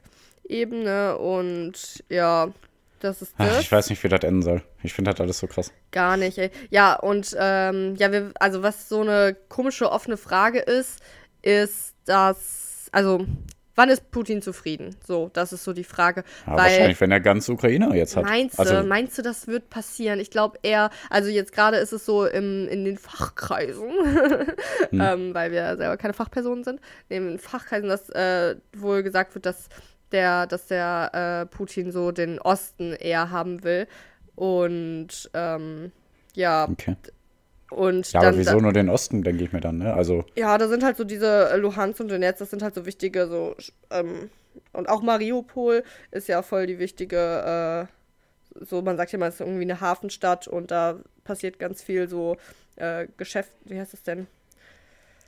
[0.49, 0.83] eben.
[0.83, 1.17] Ne?
[1.19, 2.53] Und ja,
[3.01, 3.57] das ist das.
[3.57, 4.63] Ach, ich weiß nicht, wie das enden soll.
[4.83, 5.73] Ich finde das alles so krass.
[5.91, 6.51] Gar nicht, ey.
[6.71, 11.01] Ja, und ähm, ja, wir, also was so eine komische offene Frage ist,
[11.43, 13.27] ist, dass, also,
[13.75, 14.97] wann ist Putin zufrieden?
[15.07, 16.25] So, das ist so die Frage.
[16.47, 18.25] Ja, weil, wahrscheinlich, wenn er ganz Ukraine jetzt hat.
[18.25, 20.21] Meinst du, also, meinst du, das wird passieren?
[20.21, 23.91] Ich glaube eher, also jetzt gerade ist es so im, in den Fachkreisen,
[24.91, 25.01] Hm.
[25.01, 29.47] ähm, weil wir selber keine Fachpersonen sind, in den Fachkreisen, dass äh, wohl gesagt wird,
[29.47, 29.69] dass
[30.13, 31.11] der, dass der
[31.43, 33.87] äh, Putin so den Osten eher haben will.
[34.37, 35.93] Und ähm,
[36.35, 36.97] ja, okay.
[37.75, 38.29] Und Ja, dann.
[38.31, 39.95] aber wieso nur den Osten, denke ich mir dann, ne?
[39.95, 42.87] Also, Ja, da sind halt so diese äh, Luhansk und Donetsk, das sind halt so
[42.87, 43.57] wichtige, so,
[43.91, 44.31] ähm,
[44.73, 47.89] und auch Mariupol ist ja voll die wichtige,
[48.59, 51.83] äh, so, man sagt ja mal, es ist irgendwie eine Hafenstadt und da passiert ganz
[51.83, 52.37] viel so
[52.77, 54.27] äh, Geschäft, wie heißt das denn?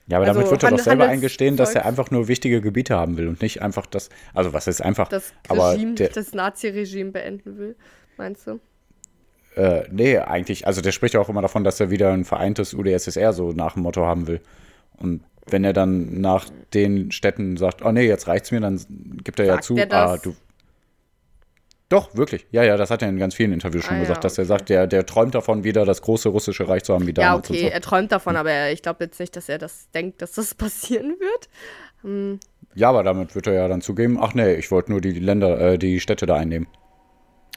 [0.09, 2.95] ja, aber Also damit wird er doch selber eingestehen, dass er einfach nur wichtige Gebiete
[2.97, 6.33] haben will und nicht einfach das, also was ist einfach, Das aber Regime, der, das
[6.33, 7.77] Nazi-Regime beenden will,
[8.17, 8.61] meinst du?
[9.57, 12.75] Äh, nee, eigentlich, also der spricht ja auch immer davon, dass er wieder ein vereintes
[12.75, 14.41] UdSSR so nach dem Motto haben will.
[14.99, 18.81] Und wenn er dann nach den Städten sagt, oh nee, jetzt reicht's mir, dann
[19.25, 20.35] gibt er ja Sagt zu, er ah, du.
[21.89, 22.47] Doch, wirklich.
[22.51, 24.43] Ja, ja, das hat er in ganz vielen Interviews schon Ah, ja, gesagt, dass er
[24.43, 24.49] okay.
[24.49, 27.49] sagt, der, der träumt davon, wieder das große russische Reich zu haben wie Ja, damals
[27.49, 27.73] okay, und so.
[27.75, 30.55] er träumt davon, aber er- ich glaube jetzt nicht, dass er das denkt, dass das
[30.57, 32.41] passieren wird.
[32.75, 35.61] Ja, aber damit wird er ja dann zugeben, ach nee, ich wollte nur die Länder,
[35.61, 36.67] äh, die Städte da einnehmen.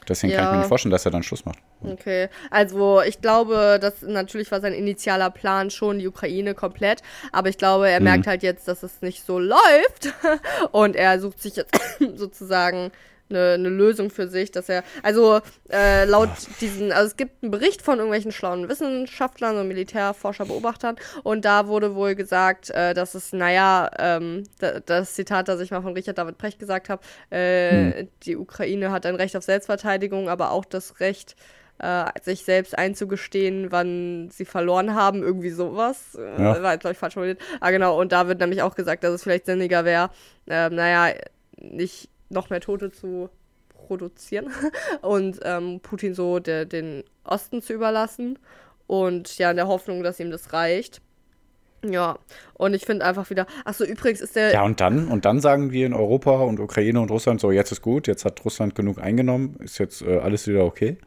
[0.09, 0.51] Deswegen kann ich Ja.
[0.53, 1.59] mir nicht vorstellen, dass er dann Schluss macht.
[1.83, 7.49] Okay, also ich glaube, das natürlich war sein initialer Plan schon die Ukraine komplett, aber
[7.49, 10.13] ich glaube, er merkt halt jetzt, dass es nicht so läuft
[10.71, 11.71] und er sucht sich jetzt
[12.15, 12.91] sozusagen
[13.29, 16.29] eine, eine Lösung für sich, dass er, also äh, laut
[16.61, 21.67] diesen, also es gibt einen Bericht von irgendwelchen schlauen Wissenschaftlern und Militärforscher, Beobachtern und da
[21.67, 25.93] wurde wohl gesagt, äh, dass es, naja, ähm, da, das Zitat, das ich mal von
[25.93, 30.65] Richard David Precht gesagt habe, äh, die Ukraine hat ein Recht auf Selbstverteidigung, aber auch
[30.65, 31.35] das Recht,
[31.79, 36.15] äh, sich selbst einzugestehen, wann sie verloren haben, irgendwie sowas.
[36.15, 36.61] Äh, Ja.
[36.61, 37.39] War jetzt, glaube ich, falsch formuliert.
[37.61, 40.09] Ah, genau, und da wird nämlich auch gesagt, dass es vielleicht sinniger wäre,
[40.47, 41.15] ähm, naja,
[41.57, 43.29] nicht noch mehr Tote zu
[43.73, 44.51] produzieren
[45.01, 48.39] und ähm, Putin so der, den Osten zu überlassen
[48.87, 51.01] und ja, in der Hoffnung, dass ihm das reicht.
[51.85, 52.19] Ja,
[52.55, 55.39] und ich finde einfach wieder, ach so, übrigens ist der, Ja, und dann, und dann
[55.39, 58.75] sagen wir in Europa und Ukraine und Russland so, jetzt ist gut, jetzt hat Russland
[58.75, 60.97] genug eingenommen, ist jetzt äh, alles wieder okay.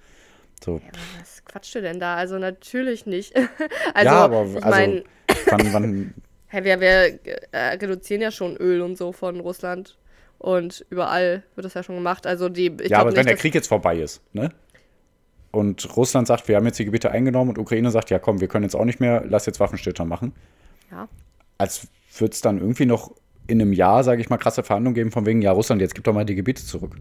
[0.64, 0.80] So,
[1.18, 2.14] was quatscht du denn da?
[2.14, 3.35] Also natürlich nicht.
[3.94, 5.04] also, ja, aber ich also, meine,
[5.50, 6.14] wann, wann,
[6.52, 7.18] Hey, wir, wir
[7.52, 9.96] äh, reduzieren ja schon Öl und so von Russland.
[10.42, 12.26] Und überall wird das ja schon gemacht.
[12.26, 14.52] Also die, ja, aber nicht, wenn der Krieg jetzt vorbei ist, ne?
[15.50, 18.48] Und Russland sagt, wir haben jetzt die Gebiete eingenommen und Ukraine sagt, ja komm, wir
[18.48, 20.35] können jetzt auch nicht mehr, lass jetzt Waffenstillstand machen.
[20.90, 21.09] Ja.
[21.59, 23.14] Als würde es dann irgendwie noch
[23.46, 26.05] in einem Jahr, sage ich mal, krasse Verhandlungen geben, von wegen, ja, Russland, jetzt gib
[26.05, 26.96] doch mal die Gebiete zurück.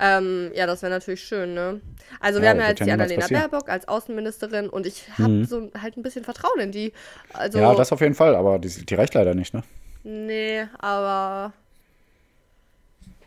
[0.00, 1.80] Ähm, ja, das wäre natürlich schön, ne?
[2.20, 3.28] Also wir Ja, haben ja wird jetzt ja die Annalena.
[3.28, 6.92] Baerbock als Außenministerin und ich habe so halt ein bisschen Vertrauen in die.
[7.32, 9.62] Also, Ja, das auf jeden Fall, aber die, die reicht leider nicht, ne?
[10.02, 11.52] nee, aber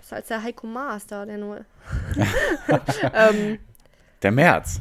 [0.06, 1.66] besser als der Heiko Maas da, der nur.
[3.14, 3.60] ähm,
[4.22, 4.80] Der März.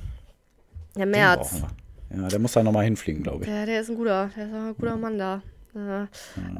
[0.96, 1.62] der März.
[2.10, 3.50] Ja, der muss da nochmal hinfliegen, glaube ich.
[3.50, 5.42] Der, der ist ein guter, der ist ein guter Mann da.
[5.74, 6.08] Ja.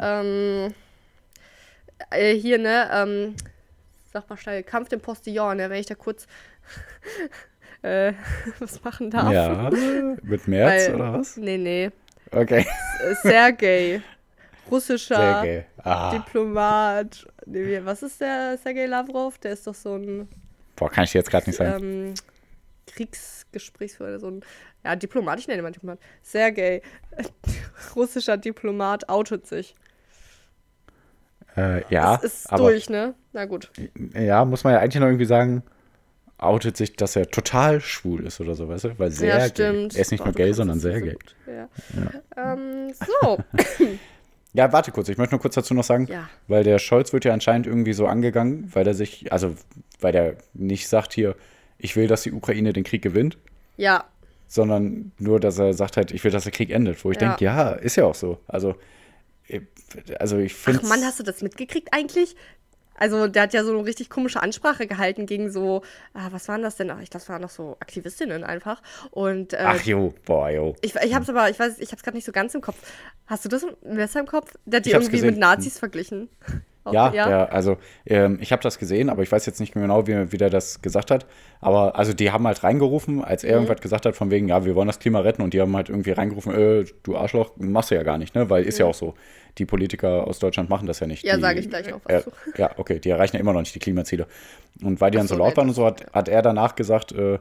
[0.00, 0.74] Ähm,
[2.10, 3.36] äh, hier, ne, ähm,
[4.12, 6.26] sag mal schnell, Kampf dem Postillon, ne, wenn ich da kurz
[7.82, 8.14] äh,
[8.58, 9.32] was machen darf.
[9.32, 9.70] Ja,
[10.22, 11.36] mit März Weil- oder was?
[11.36, 11.90] Nee, nee.
[12.32, 12.66] Okay.
[13.22, 14.02] Sergei.
[14.70, 15.66] Russischer Sehr geil.
[15.84, 17.26] Ah, Diplomat.
[17.46, 19.38] Was ist der Sergei Lavrov?
[19.38, 20.28] Der ist doch so ein
[20.76, 22.08] boah, kann ich dir jetzt gerade nicht sagen.
[22.08, 22.14] ähm,
[22.86, 24.44] Kriegsgesprächsführer, so ein
[24.84, 25.98] ja, Diplomat, ich nenne ihn mal Diplomat.
[26.22, 26.82] Sergei,
[27.96, 29.74] russischer Diplomat, outet sich.
[31.56, 33.14] Äh, ja, das ist aber durch, ne?
[33.32, 33.70] Na gut.
[34.14, 35.62] ja, muss man ja eigentlich noch irgendwie sagen,
[36.36, 38.98] outet sich, dass er total schwul ist oder so, weißt du?
[38.98, 39.48] Weil sehr ja, gay.
[39.50, 39.94] stimmt.
[39.94, 41.12] Er ist nicht Oh, nur gay, sondern das so sehr gay.
[41.12, 41.36] gut.
[41.46, 41.68] Ja.
[42.36, 43.38] Ähm, so.
[44.54, 46.28] Ja, warte kurz, ich möchte nur kurz dazu noch sagen, Ja.
[46.48, 49.54] weil der Scholz wird ja anscheinend irgendwie so angegangen, weil er sich, also
[50.00, 51.34] weil der nicht sagt hier,
[51.76, 53.36] ich will, dass die Ukraine den Krieg gewinnt,
[53.76, 54.04] ja,
[54.46, 57.04] sondern nur, dass er sagt halt, ich will, dass der Krieg endet.
[57.04, 57.28] Wo ich Ja.
[57.30, 58.38] denke, ja, ist ja auch so.
[58.46, 58.76] Also,
[60.18, 60.80] also ich finde.
[60.84, 62.36] Ach Mann, hast du das mitgekriegt eigentlich?
[62.96, 66.62] Also, der hat ja so eine richtig komische Ansprache gehalten gegen so, ah, was waren
[66.62, 66.90] das denn?
[66.90, 68.82] Ach, ich- das waren noch so Aktivistinnen einfach.
[69.10, 70.76] Und äh, Ach jo, boah, jo.
[70.80, 72.76] ich, ich hab's aber, ich weiß, ich hab's gerade nicht so ganz im Kopf.
[73.26, 74.54] Hast du das besser im Kopf?
[74.64, 75.30] Der hat die irgendwie gesehen.
[75.30, 76.28] mit Nazis verglichen.
[76.84, 79.82] Auch- Ja, Der, also ähm, ich habe das gesehen, aber ich weiß jetzt nicht mehr
[79.82, 81.26] genau, wie, wie der das gesagt hat.
[81.60, 83.48] Aber also die haben halt reingerufen, als Mhm.
[83.48, 85.74] er irgendwas gesagt hat, von wegen, ja, wir wollen das Klima retten und die haben
[85.74, 88.50] halt irgendwie reingerufen, äh, du Arschloch, machst du ja gar nicht, ne?
[88.50, 89.14] Weil ist ja auch so.
[89.56, 91.22] Die Politiker aus Deutschland machen das ja nicht.
[91.24, 91.28] Mhm.
[91.30, 92.30] Ja, die, sag ich gleich noch was äh.
[92.56, 94.26] Ja, okay, die erreichen ja immer noch nicht die Klimaziele.
[94.82, 96.42] Und weil die dann Ach so so, laut nee, waren und so, hat, hat er
[96.42, 97.38] danach gesagt, äh,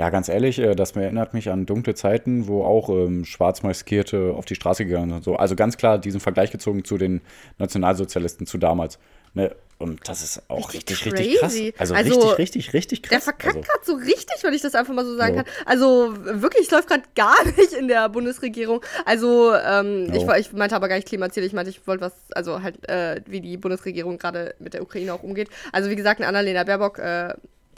[0.00, 4.46] ja, ganz ehrlich, äh, das erinnert mich an dunkle Zeiten, wo auch ähm, Schwarzmaskierte auf
[4.46, 5.36] die Straße gegangen sind so.
[5.36, 7.20] Also ganz klar diesen Vergleich gezogen zu den
[7.58, 8.98] Nationalsozialisten zu damals.
[9.34, 9.54] Ne?
[9.76, 11.92] Und das ist auch richtig, Richtig richtig, krass.
[11.92, 13.10] Also, Also, richtig, richtig, richtig krass.
[13.10, 15.42] Der verkackt also, gerade so richtig, wenn ich das einfach mal so sagen Jo.
[15.42, 15.52] kann.
[15.66, 18.80] Also wirklich, es läuft gerade gar nicht in der Bundesregierung.
[19.04, 20.32] Also ähm, Jo.
[20.32, 23.20] ich, ich meinte aber gar nicht Klimaziele, ich meinte, ich wollte was, also halt, äh,
[23.26, 25.50] wie die Bundesregierung gerade mit der Ukraine auch umgeht.
[25.72, 27.34] Also wie gesagt, Annalena Baerbock, äh,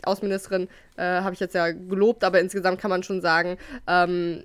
[0.07, 4.45] Außenministerin, äh, habe ich jetzt ja gelobt, aber insgesamt kann man schon sagen, ähm,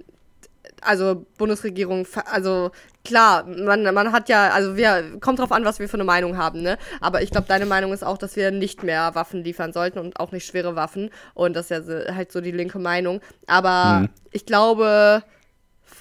[0.82, 2.72] also Bundesregierung, also
[3.04, 6.38] klar, man, man hat ja, also wir, kommt drauf an, was wir für eine Meinung
[6.38, 6.78] haben, ne?
[7.02, 10.20] Aber ich glaube, deine Meinung ist auch, dass wir nicht mehr Waffen liefern sollten und
[10.20, 11.10] auch nicht schwere Waffen.
[11.34, 13.22] Und das ist ja halt so die linke Meinung.
[13.48, 14.10] Aber Mhm.
[14.32, 15.24] ich glaube,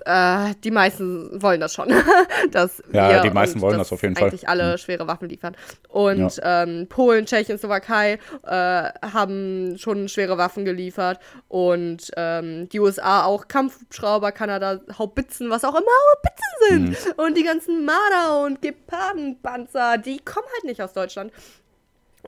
[0.04, 1.88] äh, die meisten wollen das schon.
[2.50, 4.24] dass Ja, wir die meisten wollen das auf jeden Fall.
[4.24, 4.28] Mhm.
[4.30, 5.56] Eigentlich alle schwere Waffen liefern.
[5.88, 11.18] Und ähm, Polen, Tschechien, Slowakei äh, haben schon schwere Waffen geliefert.
[11.48, 17.16] Und ähm, die USA auch Kampfhubschrauber, Kanada Haubitzen, was auch immer Haubitzen sind.
[17.16, 17.24] Mhm.
[17.24, 21.32] Und die ganzen Marder und Gepardenpanzer, die kommen halt nicht aus Deutschland.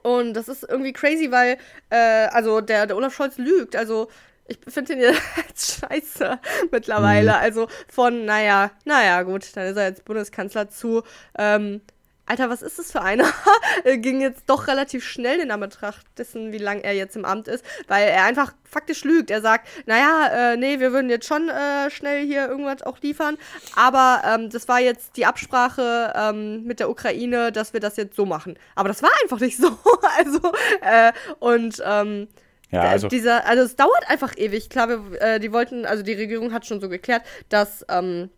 [0.02, 1.58] Und das ist irgendwie crazy, weil,
[1.90, 3.76] äh, also der, der Olaf Scholz lügt.
[3.76, 4.08] Also
[4.48, 6.38] ich finde den jetzt scheiße
[6.70, 7.36] mittlerweile.
[7.36, 11.02] Also von, naja, naja, gut, dann ist er jetzt Bundeskanzler zu,
[11.38, 11.80] ähm,
[12.28, 13.24] Alter, was ist das für einer?
[13.84, 17.48] Er Ging jetzt doch relativ schnell in Anbetracht dessen, wie lange er jetzt im Amt
[17.48, 19.30] ist, weil er einfach faktisch lügt.
[19.30, 23.38] Er sagt, naja, äh, nee, wir würden jetzt schon äh, schnell hier irgendwas auch liefern,
[23.76, 28.16] aber ähm, das war jetzt die Absprache ähm, mit der Ukraine, dass wir das jetzt
[28.16, 28.58] so machen.
[28.74, 29.68] Aber das war einfach nicht so.
[30.18, 32.28] also, äh, und ähm,
[32.70, 34.68] ja, der- also, dieser, also es dauert einfach ewig.
[34.70, 38.30] Klar, wir, äh, die wollten, also die Regierung hat schon so geklärt, dass ähm,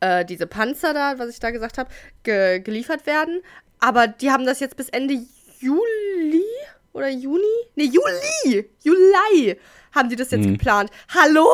[0.00, 1.90] äh, diese Panzer da, was ich da gesagt habe,
[2.22, 3.42] ge geliefert werden.
[3.80, 5.14] Aber die haben das jetzt bis Ende
[5.60, 6.44] Juli
[6.92, 7.42] oder Juni?
[7.76, 8.68] Nee, Juli!
[8.82, 9.56] Juli
[9.94, 10.90] haben die das jetzt geplant.
[11.14, 11.48] Hallo?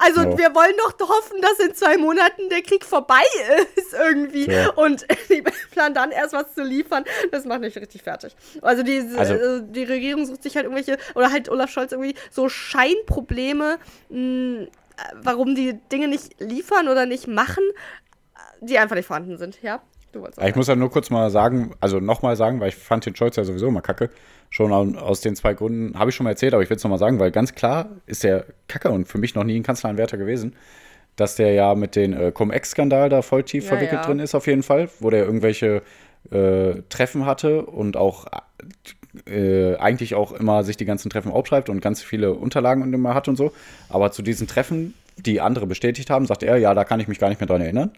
[0.00, 0.38] Also Ja.
[0.38, 3.22] wir wollen doch hoffen, dass in zwei Monaten der Krieg vorbei
[3.74, 4.50] ist irgendwie.
[4.50, 4.70] Ja.
[4.74, 7.04] Und die planen dann erst was zu liefern.
[7.32, 8.34] Das macht mich richtig fertig.
[8.62, 12.14] Also die, Also- äh, die Regierung sucht sich halt irgendwelche, oder halt Olaf Scholz irgendwie
[12.30, 14.66] so Scheinprobleme, mh, äh,
[15.14, 17.64] warum die Dinge nicht liefern oder nicht machen,
[18.60, 19.62] die einfach nicht vorhanden sind.
[19.62, 22.76] Ja, du wolltest ich muss ja nur kurz mal sagen, also nochmal sagen, weil ich
[22.76, 24.10] fand den Scholz ja sowieso immer kacke.
[24.50, 26.82] Schon au- aus den zwei Gründen, habe ich schon mal erzählt, aber ich will es
[26.84, 30.16] nochmal sagen, weil ganz klar ist der kacke und für mich noch nie ein Kanzleranwärter
[30.16, 30.54] gewesen,
[31.16, 34.06] dass der ja mit den äh, Cum-Ex-Skandal da voll tief Ja, verwickelt ja.
[34.06, 35.82] drin ist, auf jeden Fall, wo der irgendwelche
[36.30, 38.26] äh, Treffen hatte und auch
[39.26, 43.14] äh, eigentlich auch immer sich die ganzen Treffen aufschreibt und ganz viele Unterlagen und immer
[43.14, 43.52] hat und so.
[43.88, 47.18] Aber zu diesen Treffen, die andere bestätigt haben, sagt er, ja, da kann ich mich
[47.18, 47.90] gar nicht mehr dran erinnern.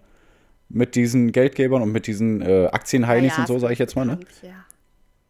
[0.70, 4.06] Mit diesen Geldgebern und mit diesen äh, Aktienheinis Ja, und so, sage ich jetzt mal.
[4.06, 4.18] Ne?
[4.42, 4.50] Ja.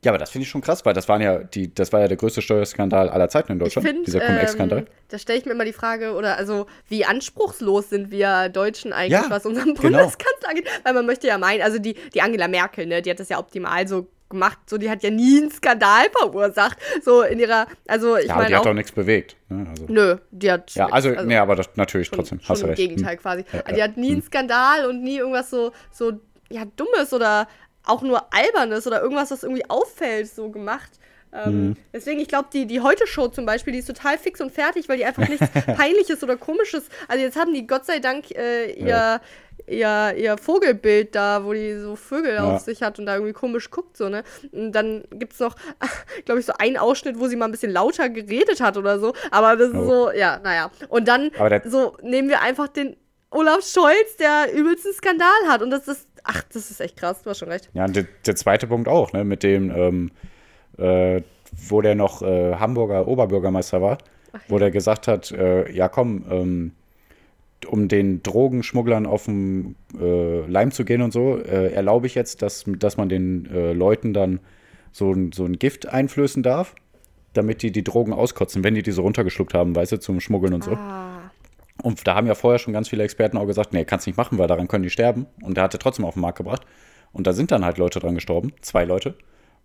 [0.02, 2.08] Ja, aber das finde ich schon krass, weil das waren ja die, das war ja
[2.08, 4.78] der größte Steuerskandal aller Zeiten in Ich Deutschland, finde, dieser Cum-Ex-Skandal.
[4.78, 8.94] ähm, da stelle ich mir immer die Frage, oder also wie anspruchslos sind wir Deutschen
[8.94, 9.98] eigentlich, Ja, was unseren genau.
[9.98, 10.66] Bundeskanzler angeht?
[10.84, 13.38] Weil man möchte ja meinen, also die, die Angela Merkel, ne, die hat das ja
[13.38, 18.16] optimal so gemacht, so die hat ja nie einen Skandal verursacht, so in ihrer, also
[18.16, 19.36] ich ja, aber die meine hat auch, nichts bewegt.
[19.48, 19.66] Ne?
[19.68, 22.68] Also, nö, die hat, ja, also, nee, aber das natürlich schon, trotzdem, schon hast im
[22.70, 22.78] recht.
[22.78, 22.88] Hm.
[22.88, 23.44] Gegenteil quasi.
[23.52, 23.84] Ja, die ja.
[23.84, 26.12] hat nie einen Skandal und nie irgendwas so, so,
[26.48, 27.48] ja, Dummes oder
[27.84, 30.90] auch nur Albernes oder irgendwas, was irgendwie auffällt, so gemacht.
[31.32, 31.76] Ähm, Hm.
[31.92, 34.96] Deswegen, ich glaube, die, die Heute-Show zum Beispiel, die ist total fix und fertig, weil
[34.96, 36.88] die einfach nichts Peinliches oder Komisches.
[37.08, 39.20] Also jetzt haben die Gott sei Dank äh, ihr, Ja.
[39.70, 42.54] Ihr, ihr Vogelbild da, wo die so Vögel Ja.
[42.54, 44.22] auf sich hat und da irgendwie komisch guckt, so, ne?
[44.52, 45.54] Und dann gibt es noch,
[46.24, 49.14] glaube ich, so einen Ausschnitt, wo sie mal ein bisschen lauter geredet hat oder so.
[49.30, 49.84] Aber das ist Oh.
[49.88, 50.70] so, ja, naja.
[50.88, 51.30] Und dann
[51.64, 52.96] so nehmen wir einfach den
[53.30, 55.62] Olaf Scholz, der übelsten Skandal hat.
[55.62, 57.70] Und das ist, ach, das ist echt krass, du hast schon recht.
[57.74, 60.10] Ja, und der, der zweite Punkt auch, ne, mit dem, ähm,
[60.78, 61.22] äh,
[61.68, 63.98] wo der noch äh, Hamburger Oberbürgermeister war,
[64.48, 66.72] wo der gesagt hat, äh, ja komm, ähm,
[67.66, 72.42] um den Drogenschmugglern auf den äh, Leim zu gehen und so, äh, erlaube ich jetzt,
[72.42, 74.40] dass, dass man den äh, Leuten dann
[74.92, 76.74] so, ein- so ein Gift einflößen darf,
[77.32, 80.54] damit die die Drogen auskotzen, wenn die die so runtergeschluckt haben, weißt du, zum Schmuggeln
[80.54, 80.72] und so.
[80.72, 81.30] Ah.
[81.82, 84.36] Und da haben ja vorher schon ganz viele Experten auch gesagt, nee, kannst nicht machen,
[84.38, 85.26] weil daran können die sterben.
[85.42, 86.66] Und der hat er trotzdem auf den Markt gebracht.
[87.12, 89.14] Und da sind dann halt Leute dran gestorben, zwei Leute.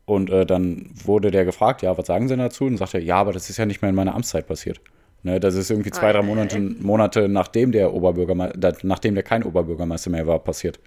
[0.06, 2.66] Und äh, dann wurde der gefragt, ja, was sagen Sie dazu?
[2.66, 4.80] Und sagte ja, aber das ist ja nicht mehr in meiner Amtszeit passiert.
[5.26, 10.12] Ne, das ist irgendwie zwei, drei Monate, Monate nachdem der Oberbürgermeister, nachdem der kein Oberbürgermeister
[10.12, 10.80] mehr war, passiert.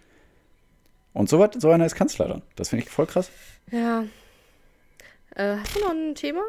[1.13, 2.43] Und so, so einer ist Kanzler dann.
[2.55, 3.33] Das finde ich voll krass.
[3.73, 4.05] Ja.
[5.35, 6.43] Äh, hast du noch ein Thema?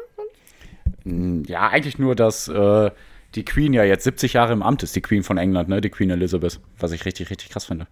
[1.02, 2.92] Mm, Ja, eigentlich nur, dass äh,
[3.34, 5.80] die Queen ja jetzt 70 Jahre im Amt ist, die Queen von England, ne?
[5.80, 6.60] Die Queen Elizabeth.
[6.78, 7.88] Was ich richtig, richtig krass finde.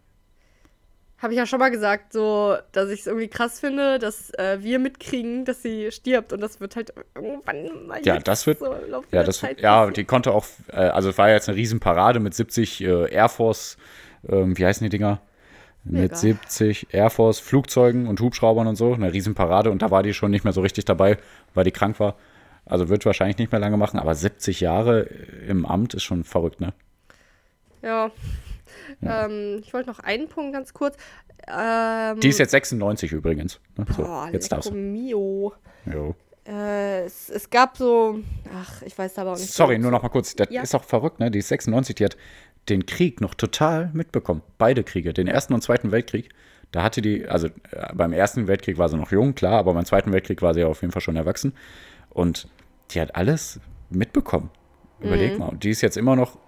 [1.21, 4.59] Habe ich ja schon mal gesagt, so, dass ich es irgendwie krass finde, dass äh,
[4.61, 8.73] wir mitkriegen, dass sie stirbt und das wird halt irgendwann mal Ja, das wird- so
[9.11, 9.95] Ja, das, Zeit ja, passieren.
[9.95, 13.79] die konnte auch, äh, also es war jetzt eine Riesenparade mit 70 äh, Air Force,
[14.29, 15.21] ähm, wie heißen die Dinger?
[15.85, 16.19] Mit egal.
[16.19, 20.31] 70 Air Force Flugzeugen und Hubschraubern und so, eine Riesenparade und da war die schon
[20.31, 21.19] nicht mehr so richtig dabei,
[21.55, 22.15] weil die krank war.
[22.65, 25.01] Also wird wahrscheinlich nicht mehr lange machen, aber 70 Jahre
[25.49, 26.75] im Amt ist schon verrückt, ne?
[27.83, 28.11] Ja.
[29.03, 30.97] Ähm, ich wollte noch einen Punkt ganz kurz.
[31.47, 33.61] Ähm, Die ist jetzt 96 übrigens.
[33.77, 33.87] Ne?
[33.97, 34.75] So, boah, jetzt darfst du.
[34.75, 35.53] Mio.
[35.87, 36.15] Jo.
[36.47, 38.19] Äh, es, es gab so.
[38.55, 39.53] Ach, ich weiß aber auch nicht.
[39.53, 40.35] Sorry, so, nur noch mal kurz.
[40.37, 40.63] Das Ja.
[40.63, 41.31] ist auch verrückt, ne?
[41.31, 42.17] Die ist 96, die hat
[42.69, 44.43] den Krieg noch total mitbekommen.
[44.59, 46.29] Beide Kriege, den Ersten und Zweiten Weltkrieg.
[46.71, 47.51] Da hatte die, also äh,
[47.95, 50.67] beim Ersten Weltkrieg war sie noch jung, klar, aber beim Zweiten Weltkrieg war sie ja
[50.67, 51.55] auf jeden Fall schon erwachsen.
[52.11, 52.49] Und
[52.91, 53.59] die hat alles
[53.91, 54.51] mitbekommen.
[55.01, 55.39] Überleg Mhm.
[55.39, 55.47] mal.
[55.49, 56.39] Und die ist jetzt immer noch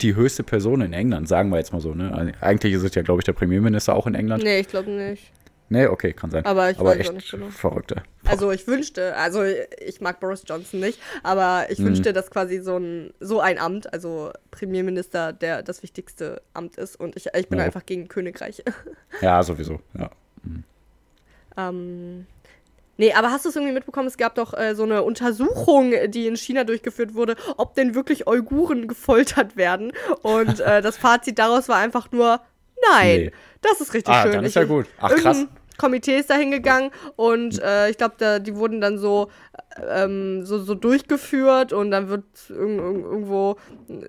[0.00, 1.94] die höchste Person in England, sagen wir jetzt mal so.
[1.94, 2.32] Ne?
[2.40, 4.42] Eigentlich ist es ja, glaube ich, der Premierminister auch in England.
[4.44, 5.32] Nee, ich glaube nicht.
[5.68, 6.44] Nee, okay, kann sein.
[6.46, 7.48] Aber ich aber weiß auch echt nicht genau.
[7.48, 8.02] verrückte.
[8.24, 11.72] Also ich wünschte, also ich mag Boris Johnson nicht, aber Mhm.
[11.72, 16.76] ich wünschte, dass quasi so ein, so ein Amt, also Premierminister, der das wichtigste Amt
[16.76, 17.64] ist und ich, ich bin Ja.
[17.64, 18.62] einfach gegen Königreich.
[19.20, 19.80] Ja, sowieso.
[19.98, 20.10] Ja.
[21.56, 22.26] ähm,
[22.96, 24.06] nee, aber hast du es irgendwie mitbekommen?
[24.08, 28.26] Es gab doch äh, so eine Untersuchung, die in China durchgeführt wurde, ob denn wirklich
[28.26, 29.92] Uiguren gefoltert werden.
[30.22, 32.40] Und äh, das Fazit daraus war einfach nur,
[32.90, 33.32] nein, Nee.
[33.62, 34.32] das ist richtig Ah, schön.
[34.32, 34.86] dann ist ja gut.
[35.00, 35.46] Ach, krass.
[35.78, 39.28] Komitee ist da hingegangen und äh, ich glaube, die wurden dann so,
[39.88, 43.56] ähm, so, so durchgeführt und dann wird irg irg irgendwo,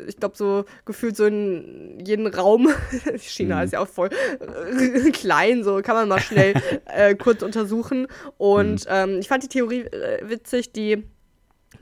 [0.08, 2.70] ich glaube, so gefühlt so in jeden Raum,
[3.18, 3.64] China Mhm.
[3.66, 6.54] ist ja auch voll äh, klein, so kann man mal schnell
[6.86, 8.08] äh, kurz untersuchen.
[8.38, 8.90] Und Mhm.
[8.90, 11.04] ähm, ich fand die Theorie äh, witzig, die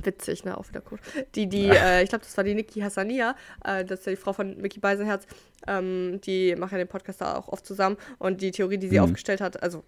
[0.03, 0.99] witzig, ne, auch wieder cool.
[1.35, 4.17] Die, die, äh, ich glaube, das war die Niki Hassania, äh, das ist ja die
[4.17, 5.25] Frau von Mickey Beisenherz,
[5.67, 8.97] ähm, die machen ja den Podcast da auch oft zusammen und die Theorie, die sie
[8.97, 9.05] Mhm.
[9.05, 9.83] aufgestellt hat, also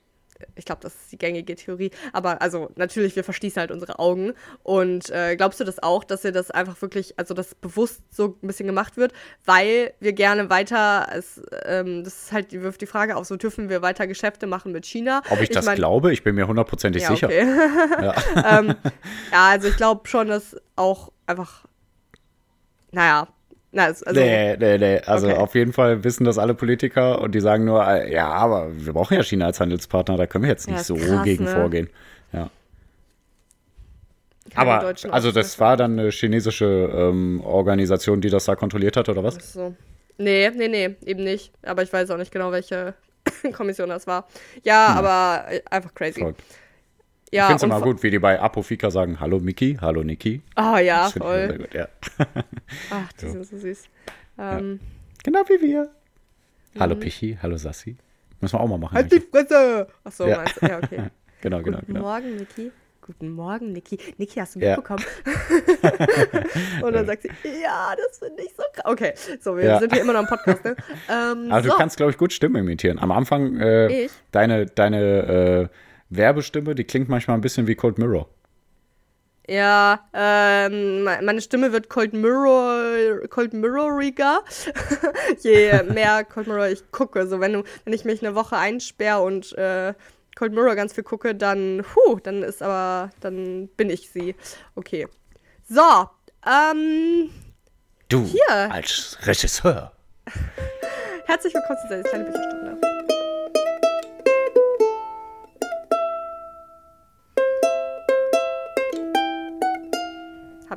[0.56, 4.34] ich glaube, das ist die gängige Theorie, aber also natürlich, wir verschließen halt unsere Augen
[4.64, 8.38] und äh, glaubst du das auch, dass ihr das einfach wirklich, also das bewusst so
[8.42, 9.14] ein bisschen gemacht wird,
[9.46, 13.70] weil wir gerne weiter, es, ähm, das ist halt, wirft die Frage auf, so dürfen
[13.70, 15.22] wir weiter Geschäfte machen mit China?
[15.30, 17.28] Ob ich das mein- glaube, ich bin mir hundertprozentig ja, sicher.
[17.28, 17.42] Okay.
[18.46, 18.76] ähm,
[19.32, 21.66] ja, also ich glaube schon, dass auch einfach,
[22.92, 23.28] naja,
[23.72, 25.00] na, also, nee, nee, nee.
[25.06, 25.38] Also Okay.
[25.38, 28.94] auf jeden Fall wissen das alle Politiker und die sagen nur, äh, ja, aber wir
[28.94, 31.44] brauchen ja China als Handelspartner, da können wir jetzt Ja, nicht ist so krass, gegen
[31.44, 31.50] ne?
[31.50, 31.90] vorgehen.
[32.34, 32.50] Ja.
[34.50, 39.10] keine Aber, also das war dann eine chinesische ähm, Organisation, die das da kontrolliert hat,
[39.10, 39.54] oder was?
[39.54, 39.76] So.
[40.18, 41.52] Nee, nee, nee, eben nicht.
[41.64, 42.94] Aber ich weiß auch nicht genau, welche
[43.54, 44.28] Kommission das war.
[44.64, 46.20] Ja, aber äh, einfach crazy.
[46.22, 46.42] Verrückt.
[47.32, 50.42] Ja, ich finde es immer gut, wie die bei Apofika sagen, hallo Miki, hallo Niki.
[50.56, 51.48] Oh ja, voll.
[51.48, 51.88] sehr gut, ja.
[52.90, 53.84] Ach, die sind so süß.
[54.40, 54.80] Ähm,
[55.24, 55.90] Genau wie wir.
[56.80, 57.98] Hallo Pichi, hallo Sassi.
[58.40, 58.94] Müssen wir auch mal machen.
[58.96, 59.20] Halt die.
[59.20, 59.88] Fresse!
[60.04, 60.38] Achso, Ja.
[60.38, 60.66] meinst du?
[60.68, 61.04] Ja, okay.
[61.42, 62.06] Genau, genau, Guten genau.
[62.06, 62.72] Morgen, Niki.
[63.02, 63.98] Guten Morgen, Niki.
[64.18, 64.70] Niki, hast du Ja.
[64.76, 65.04] mitbekommen?
[66.82, 67.30] Und dann sagt sie,
[67.62, 68.86] ja, das finde ich so krass.
[68.86, 69.80] Okay, so, wir Ja.
[69.80, 70.76] sind hier immer noch im Podcast, ne?
[71.10, 71.70] Ähm, Aber so.
[71.70, 72.98] du kannst, glaube ich, gut Stimmen imitieren.
[73.00, 74.12] Am Anfang, äh, Ich?
[74.32, 75.78] deine, deine äh,
[76.10, 78.28] Werbestimme, die klingt manchmal ein bisschen wie Cold Mirror.
[79.50, 84.42] Ja, ähm, me- meine Stimme wird Cold Mirror, Cold Mirroriger,
[85.42, 87.26] je mehr Cold Mirror ich gucke.
[87.28, 89.94] So, wenn, du, wenn ich mich eine Woche einsperre und äh,
[90.38, 94.36] Cold Mirror ganz viel gucke, dann, huh, dann ist aber, dann bin ich sie.
[94.76, 95.08] Okay.
[95.70, 95.82] So,
[96.46, 97.30] ähm,
[98.10, 98.72] Du Hier.
[98.72, 99.94] als Regisseur.
[101.26, 102.67] herzlich willkommen zu dieser kleinen Bücherstunde.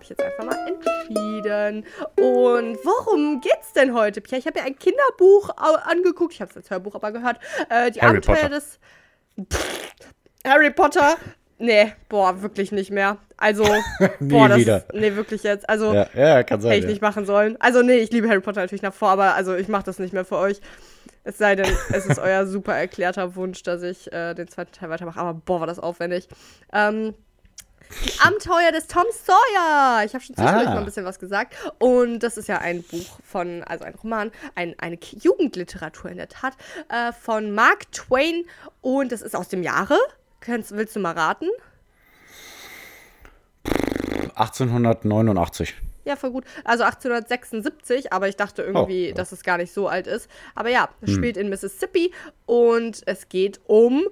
[0.01, 1.85] Habe ich jetzt einfach mal entschieden.
[2.17, 4.39] Und worum geht's denn heute, Pierre?
[4.39, 6.33] Ich habe mir ein Kinderbuch angeguckt.
[6.33, 7.39] Ich habe es als Hörbuch aber gehört.
[7.69, 8.49] Äh, die Harry Abenteuer Potter.
[8.49, 8.79] des
[9.53, 9.93] Pff,
[10.47, 11.17] Harry Potter.
[11.59, 13.19] Nee, boah, wirklich nicht mehr.
[13.37, 13.65] Also,
[14.21, 14.85] boah, das wieder.
[14.95, 15.69] Nee, wirklich jetzt.
[15.69, 16.71] Also, Ja, ja kann sein.
[16.71, 16.91] Hätte ich ja.
[16.93, 17.59] nicht machen sollen.
[17.61, 20.15] Also nee, ich liebe Harry Potter natürlich nach vor, aber also ich mache das nicht
[20.15, 20.63] mehr für euch.
[21.25, 24.89] Es sei denn, es ist euer super erklärter Wunsch, dass ich äh, den zweiten Teil
[24.89, 25.21] weitermache.
[25.21, 26.27] Aber boah, war das aufwendig.
[26.73, 27.13] Ähm,
[28.25, 30.05] Abenteuer des Tom Sawyer.
[30.05, 30.71] Ich habe schon zwischendurch Ah.
[30.75, 31.55] mal ein bisschen was gesagt.
[31.79, 36.29] Und das ist ja ein Buch von, also ein Roman, ein, eine Jugendliteratur in der
[36.29, 36.55] Tat,
[36.89, 38.45] äh, von Mark Twain.
[38.81, 39.99] Und das ist aus dem Jahre.
[40.41, 41.47] Kannst, willst du mal raten?
[44.35, 45.75] 1889.
[46.05, 46.45] Ja, voll gut.
[46.65, 49.15] Also 1876, aber ich dachte irgendwie, Oh, ja.
[49.15, 50.31] dass es gar nicht so alt ist.
[50.55, 52.13] Aber ja, es spielt in Mississippi
[52.47, 54.05] und es geht um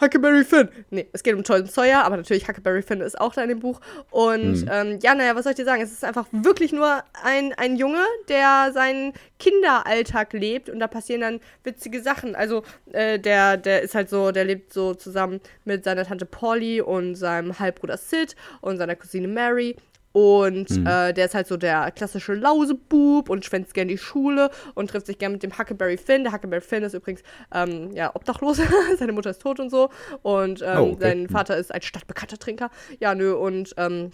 [0.00, 0.68] Huckleberry Finn.
[0.90, 3.60] Nee, es geht um Tom Sawyer, aber natürlich Huckleberry Finn ist auch da in dem
[3.60, 3.80] Buch.
[4.10, 5.82] Und ähm, ja, naja, was soll ich dir sagen?
[5.82, 11.20] Es ist einfach wirklich nur ein, ein Junge, der seinen Kinderalltag lebt und da passieren
[11.20, 12.34] dann witzige Sachen.
[12.34, 16.80] Also äh, der, der ist halt so, der lebt so zusammen mit seiner Tante Polly
[16.80, 19.76] und seinem Halbbruder Sid und seiner Cousine Mary.
[20.16, 24.88] Und äh, der ist halt so der klassische Lausebub und schwänzt gern die Schule und
[24.88, 26.24] trifft sich gern mit dem Huckleberry Finn.
[26.24, 28.58] Der Huckleberry Finn ist übrigens ähm, ja, obdachlos.
[28.98, 29.90] Seine Mutter ist tot und so.
[30.22, 30.96] Und ähm, Oh, okay.
[31.00, 32.70] sein Vater ist ein stadtbekannter Trinker.
[32.98, 34.10] Ja, nö, und ähm,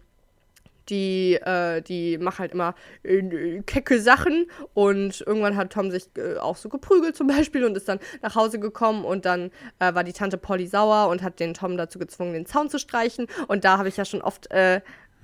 [0.89, 6.39] die, äh, die machen halt immer äh, kecke Sachen und irgendwann hat Tom sich äh,
[6.39, 10.05] auch so geprügelt zum Beispiel und ist dann nach Hause gekommen und dann äh, war
[10.05, 13.65] die Tante Polly sauer und hat den Tom dazu gezwungen, den Zaun zu streichen und
[13.65, 14.49] da habe ich ja schon oft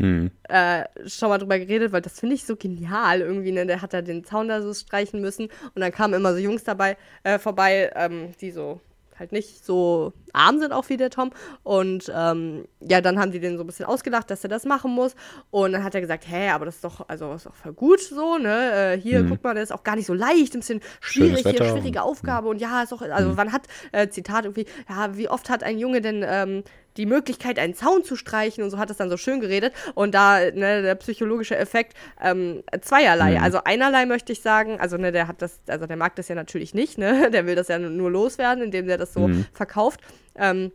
[0.01, 3.67] äh, äh, schon mal drüber geredet, weil das finde ich so genial irgendwie, ne?
[3.67, 6.65] Der hat da den Zaun da so streichen müssen und dann kamen immer so Jungs
[6.65, 8.81] dabei äh, vorbei, ähm, die so
[9.19, 11.31] halt nicht so arm sind auch wie der Tom.
[11.63, 14.93] Und ähm, ja, dann haben die den so ein bisschen ausgelacht, dass er das machen
[14.93, 15.15] muss.
[15.51, 17.73] Und dann hat er gesagt, hä, aber das ist doch, also das ist doch voll
[17.73, 20.61] gut so, ne, äh, hier, guck mal, das ist auch gar nicht so leicht, ein
[20.61, 22.49] bisschen schwierig, hier, schwierige Aufgabe.
[22.49, 25.79] Und ja, ist doch, also wann hat, äh, Zitat irgendwie, ja, wie oft hat ein
[25.79, 26.63] Junge denn ähm,
[26.99, 29.73] die Möglichkeit, einen Zaun zu streichen und so hat es dann so schön geredet.
[29.95, 33.41] Und da, ne, der psychologische Effekt, ähm, zweierlei.
[33.41, 36.35] Also einerlei möchte ich sagen, also ne, der hat das, also der mag das ja
[36.35, 37.31] natürlich nicht, ne?
[37.39, 40.01] Der will das ja nur loswerden, indem der das so verkauft.
[40.35, 40.73] Ähm,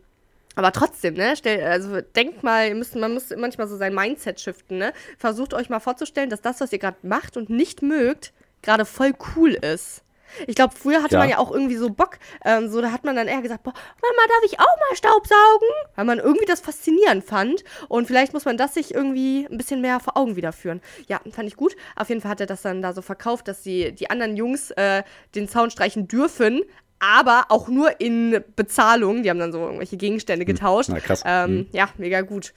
[0.56, 4.40] aber trotzdem, ne, stell, also denkt mal, ihr müsst, man muss manchmal so sein Mindset
[4.40, 4.94] shiften, ne?
[5.18, 9.14] Versucht euch mal vorzustellen, dass das, was ihr gerade macht und nicht mögt, gerade voll
[9.36, 10.04] cool ist.
[10.48, 11.20] Ich glaube, früher hatte Ja.
[11.20, 13.74] man ja auch irgendwie so Bock, ähm, so da hat man dann eher gesagt, boah,
[13.74, 15.68] Mama, darf ich auch mal Staubsaugen?
[15.96, 19.82] Weil man irgendwie das faszinierend fand und vielleicht muss man das sich irgendwie ein bisschen
[19.82, 20.82] mehr vor Augen wieder führen.
[21.08, 21.76] Ja, fand ich gut.
[21.96, 24.72] Auf jeden Fall hat er das dann da so verkauft, dass die, die anderen Jungs
[24.72, 25.04] äh,
[25.36, 26.62] den Zaun streichen dürfen,
[27.00, 29.24] aber auch nur in Bezahlung.
[29.24, 30.90] Die haben dann so irgendwelche Gegenstände getauscht.
[30.90, 31.22] Na, krass.
[31.26, 32.54] Ähm, Ja, mega gut.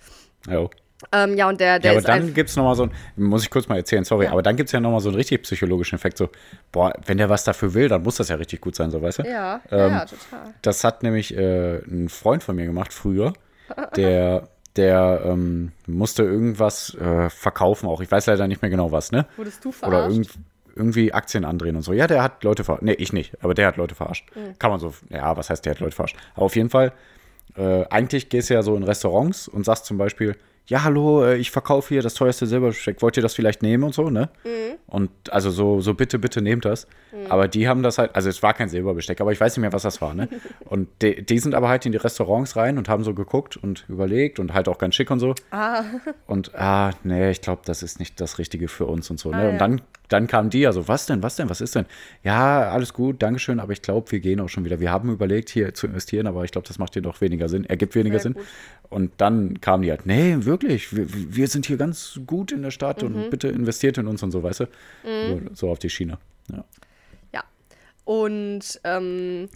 [0.48, 0.68] Ja.
[1.12, 3.50] Ähm, ja, und der, der Ja, aber dann gibt es nochmal so ein, muss ich
[3.50, 4.32] kurz mal erzählen, sorry, Ja.
[4.32, 6.30] aber dann gibt es ja nochmal so einen richtig psychologischen Effekt, so,
[6.72, 9.18] boah, wenn der was dafür will, dann muss das ja richtig gut sein, so, weißt
[9.18, 9.22] du?
[9.24, 10.54] Ja, Ähm, ja, total.
[10.62, 13.34] Das hat nämlich äh, ein Freund von mir gemacht früher,
[13.96, 19.12] der, der ähm, musste irgendwas äh, verkaufen auch, ich weiß leider nicht mehr genau was,
[19.12, 19.26] ne?
[19.36, 20.10] Wurdest du Oder verarscht?
[20.12, 20.30] irgend,
[20.76, 21.92] irgendwie Aktien andrehen und so.
[21.92, 22.82] Ja, der hat Leute verarscht.
[22.84, 24.26] Nee, ich nicht, aber der hat Leute verarscht.
[24.36, 24.58] Mhm.
[24.58, 26.16] Kann man so, ja, was heißt, der hat Leute verarscht?
[26.34, 26.92] Aber auf jeden Fall,
[27.56, 30.36] äh, eigentlich gehst du ja so in Restaurants und sagst zum Beispiel,
[30.68, 33.94] ja, hallo, äh, ich verkaufe hier das teuerste Silberbesteck, wollt ihr das vielleicht nehmen und
[33.94, 34.28] so, ne?
[34.44, 34.76] Mhm.
[34.88, 36.86] Und also so, so bitte, bitte nehmt das.
[37.28, 39.72] Aber die haben das halt, also es war kein Silberbesteck, aber ich weiß nicht mehr,
[39.72, 40.28] was das war, ne?
[40.64, 43.84] Und die, die sind aber halt in die Restaurants rein und haben so geguckt und
[43.88, 45.34] überlegt und halt auch ganz schick und so.
[46.26, 49.30] Und ah, nee, ich glaube, das ist nicht das Richtige für uns und so.
[49.30, 49.36] Ne?
[49.36, 49.50] Ah, ja.
[49.50, 51.86] Und dann, dann kamen die, also was denn, was denn, was ist denn?
[52.24, 54.80] Ja, alles gut, Dankeschön, aber ich glaube, wir gehen auch schon wieder.
[54.80, 57.64] Wir haben überlegt, hier zu investieren, aber ich glaube, das macht hier doch weniger Sinn.
[57.64, 58.34] Ergibt weniger Sinn.
[58.34, 58.44] gut.
[58.88, 62.70] Und dann kamen die halt, nee, wirklich, wir, wir sind hier ganz gut in der
[62.70, 63.14] Stadt Mhm.
[63.14, 64.64] und bitte investiert in uns und so, weißt du?
[65.04, 66.18] So, so auf die Schiene.
[66.52, 66.64] Ja.
[67.32, 67.44] Ja.
[68.04, 69.48] und ähm,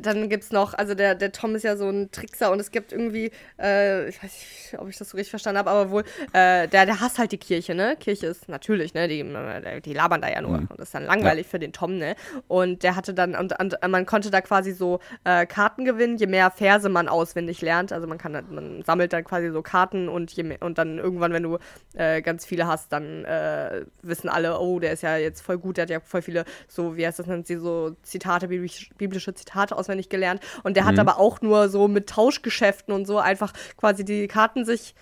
[0.00, 2.70] Dann gibt es noch, also der, der Tom ist ja so ein Trickser und es
[2.70, 3.30] gibt irgendwie,
[3.60, 6.86] äh, ich weiß nicht, ob ich das so richtig verstanden habe, aber wohl, äh, der,
[6.86, 7.96] der hasst halt die Kirche, ne?
[7.98, 9.08] Kirche ist natürlich, ne?
[9.08, 11.98] Die, äh, die labern da ja nur und das ist dann langweilig für den Tom,
[11.98, 12.16] ne?
[12.48, 16.26] Und der hatte dann, und, und man konnte da quasi so äh, Karten gewinnen, je
[16.26, 17.92] mehr Verse man auswendig lernt.
[17.92, 21.32] Also man kann, man sammelt dann quasi so Karten und je mehr, und dann irgendwann,
[21.32, 21.58] wenn du
[21.94, 25.76] äh, ganz viele hast, dann äh, wissen alle, oh, der ist ja jetzt voll gut,
[25.76, 29.34] der hat ja voll viele, so, wie heißt das, nennt sie so Zitate, biblisch, biblische
[29.34, 30.40] Zitate auswendig gelernt.
[30.62, 34.64] Und der hat aber auch nur so mit Tauschgeschäften und so einfach quasi die Karten
[34.64, 34.94] sich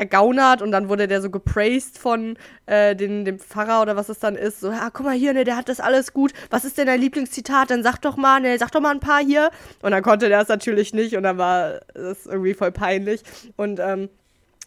[0.00, 4.18] ergaunert und dann wurde der so gepraised von äh, den, dem Pfarrer oder was es
[4.18, 4.60] dann ist.
[4.60, 6.32] So, ja, guck mal hier, ne, der hat das alles gut.
[6.48, 7.70] Was ist denn dein Lieblingszitat?
[7.70, 9.50] Dann sag doch mal, ne, sag doch mal ein paar hier.
[9.82, 13.22] Und dann konnte der es natürlich nicht und dann war es irgendwie voll peinlich.
[13.56, 14.08] Und ähm,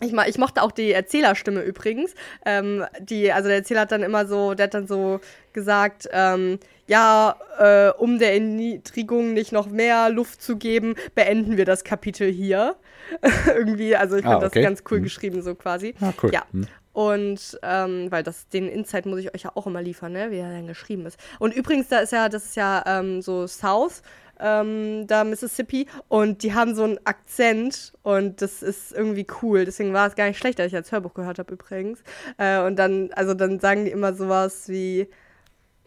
[0.01, 2.14] ich, ich mochte auch die Erzählerstimme übrigens.
[2.45, 5.20] Ähm, die, also der Erzähler hat dann immer so, der hat dann so
[5.51, 11.66] gesagt, ähm, ja, äh, um der Erniedrigung nicht noch mehr Luft zu geben, beenden wir
[11.66, 12.76] das Kapitel hier.
[13.48, 14.62] Irgendwie, also ich Ah, finde okay.
[14.62, 15.04] das ganz cool Hm.
[15.04, 15.96] geschrieben, so quasi.
[16.02, 16.32] Ah, cool.
[16.34, 16.44] Ja.
[16.52, 16.68] Hm.
[16.94, 20.30] Und ähm, weil das den Insight muss ich euch ja auch immer liefern, ne?
[20.30, 21.18] wie er dann geschrieben ist.
[21.40, 24.04] Und übrigens, da ist ja, das ist ja ähm, so South,
[24.40, 29.66] ähm, da Mississippi, und die haben so einen Akzent und das ist irgendwie cool.
[29.66, 32.04] Deswegen war es gar nicht schlecht, dass ich als Hörbuch gehört habe übrigens.
[32.38, 35.08] Äh, und dann, also dann sagen die immer sowas wie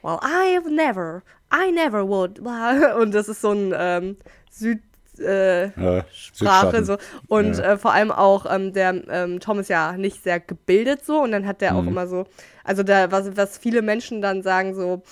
[0.07, 2.39] Well, I never, I never would.
[3.01, 4.17] Und das ist so ein ähm,
[4.51, 4.81] Süd
[5.19, 6.99] äh, Äh, Sprache so
[7.29, 7.73] und Ja.
[7.73, 11.33] äh, vor allem auch ähm, der ähm, Tom ist ja nicht sehr gebildet so und
[11.33, 11.89] dann hat der auch Mhm.
[11.89, 12.27] immer so
[12.65, 15.03] also da was was viele Menschen dann sagen so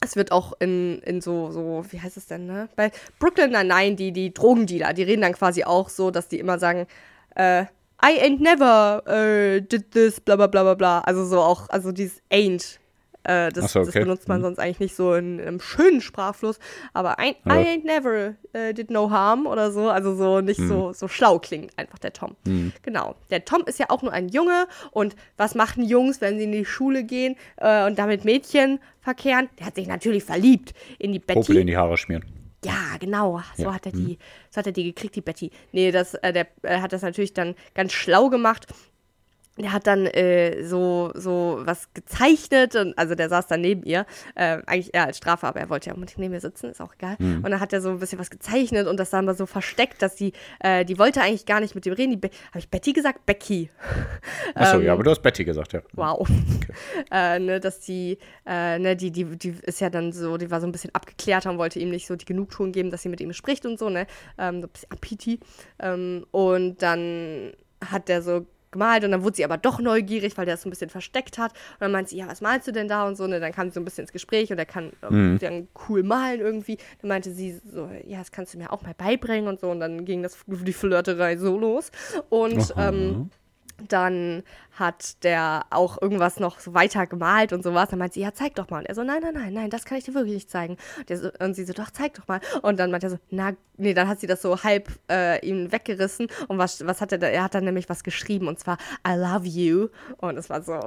[0.00, 2.68] es wird auch in, in so, so, wie heißt es denn, ne?
[2.76, 6.58] Bei Brooklyn Nine-Nine, die, die Drogendealer, die reden dann quasi auch so, dass die immer
[6.58, 6.86] sagen,
[7.34, 7.62] äh,
[8.04, 11.00] I ain't never äh, did this, bla bla bla bla bla.
[11.00, 12.78] Also so auch, also dieses ain't.
[13.26, 14.00] Äh, das, so, das okay.
[14.00, 14.44] benutzt man Mhm.
[14.44, 16.58] sonst eigentlich nicht so in einem schönen Sprachfluss.
[16.92, 17.30] Aber I.
[17.46, 19.88] I ain't never äh, did no harm oder so.
[19.90, 20.68] Also so nicht Mhm.
[20.68, 22.36] so, so schlau klingt einfach der Tom.
[22.82, 23.14] Genau.
[23.30, 24.66] Der Tom ist ja auch nur ein Junge.
[24.92, 29.48] Und was machen Jungs, wenn sie in die Schule gehen äh, und damit Mädchen verkehren?
[29.58, 31.40] Der hat sich natürlich verliebt in die Betty.
[31.40, 32.24] Popel in die Haare schmieren.
[32.64, 33.40] Ja, genau.
[33.56, 34.18] So Ja, hat er die,
[34.50, 35.50] so hat er die gekriegt, die Betty.
[35.72, 38.66] Nee, das, äh, der äh, hat das natürlich dann ganz schlau gemacht.
[39.58, 44.06] Der hat dann äh, so, so was gezeichnet und also der saß dann neben ihr,
[44.34, 46.94] äh, eigentlich eher als Strafe, aber er wollte ja unbedingt neben mir sitzen, ist auch
[46.94, 47.16] egal.
[47.18, 50.02] Und dann hat er so ein bisschen was gezeichnet und das dann mal so versteckt,
[50.02, 52.10] dass sie, äh, die wollte eigentlich gar nicht mit ihm reden.
[52.10, 53.26] Die Be Habe ich Betty gesagt?
[53.26, 53.70] Becky.
[54.54, 55.80] Achso, Ähm, ja, aber du hast Betty gesagt, ja.
[55.92, 56.28] Wow.
[57.10, 60.60] äh, ne, dass die, äh, ne, die, die, die ist ja dann so, die war
[60.60, 63.20] so ein bisschen abgeklärter und wollte ihm nicht so die Genugtuung geben, dass sie mit
[63.20, 64.06] ihm spricht und so, ne?
[64.38, 65.42] Ähm, so ein bisschen Appetit.
[65.78, 67.52] Ähm, und dann
[67.84, 70.68] hat der so gemalt und dann wurde sie aber doch neugierig, weil der es so
[70.68, 71.52] ein bisschen versteckt hat.
[71.52, 73.40] Und dann meinte sie, ja, was malst du denn da und so, ne?
[73.40, 76.40] Dann kam sie so ein bisschen ins Gespräch und er kann ähm, dann cool malen
[76.40, 76.78] irgendwie.
[77.00, 79.70] Dann meinte sie so, ja, das kannst du mir auch mal beibringen und so.
[79.70, 81.90] Und dann ging das die Flirterei so los.
[82.28, 83.30] Und ähm,
[83.88, 87.88] dann hat der auch irgendwas noch so weiter gemalt und sowas.
[87.90, 88.78] Dann meinte sie, ja, zeig doch mal.
[88.78, 90.76] Und er so, nein, nein, nein, nein, das kann ich dir wirklich nicht zeigen.
[90.98, 92.40] Und, so, und sie so, doch, zeig doch mal.
[92.62, 95.72] Und dann meinte er so, na, nee, dann hat sie das so halb äh, ihm
[95.72, 96.28] weggerissen.
[96.48, 97.28] Und was, was hat er da?
[97.28, 99.88] Er hat dann nämlich was geschrieben und zwar, I love you.
[100.18, 100.80] Und es war so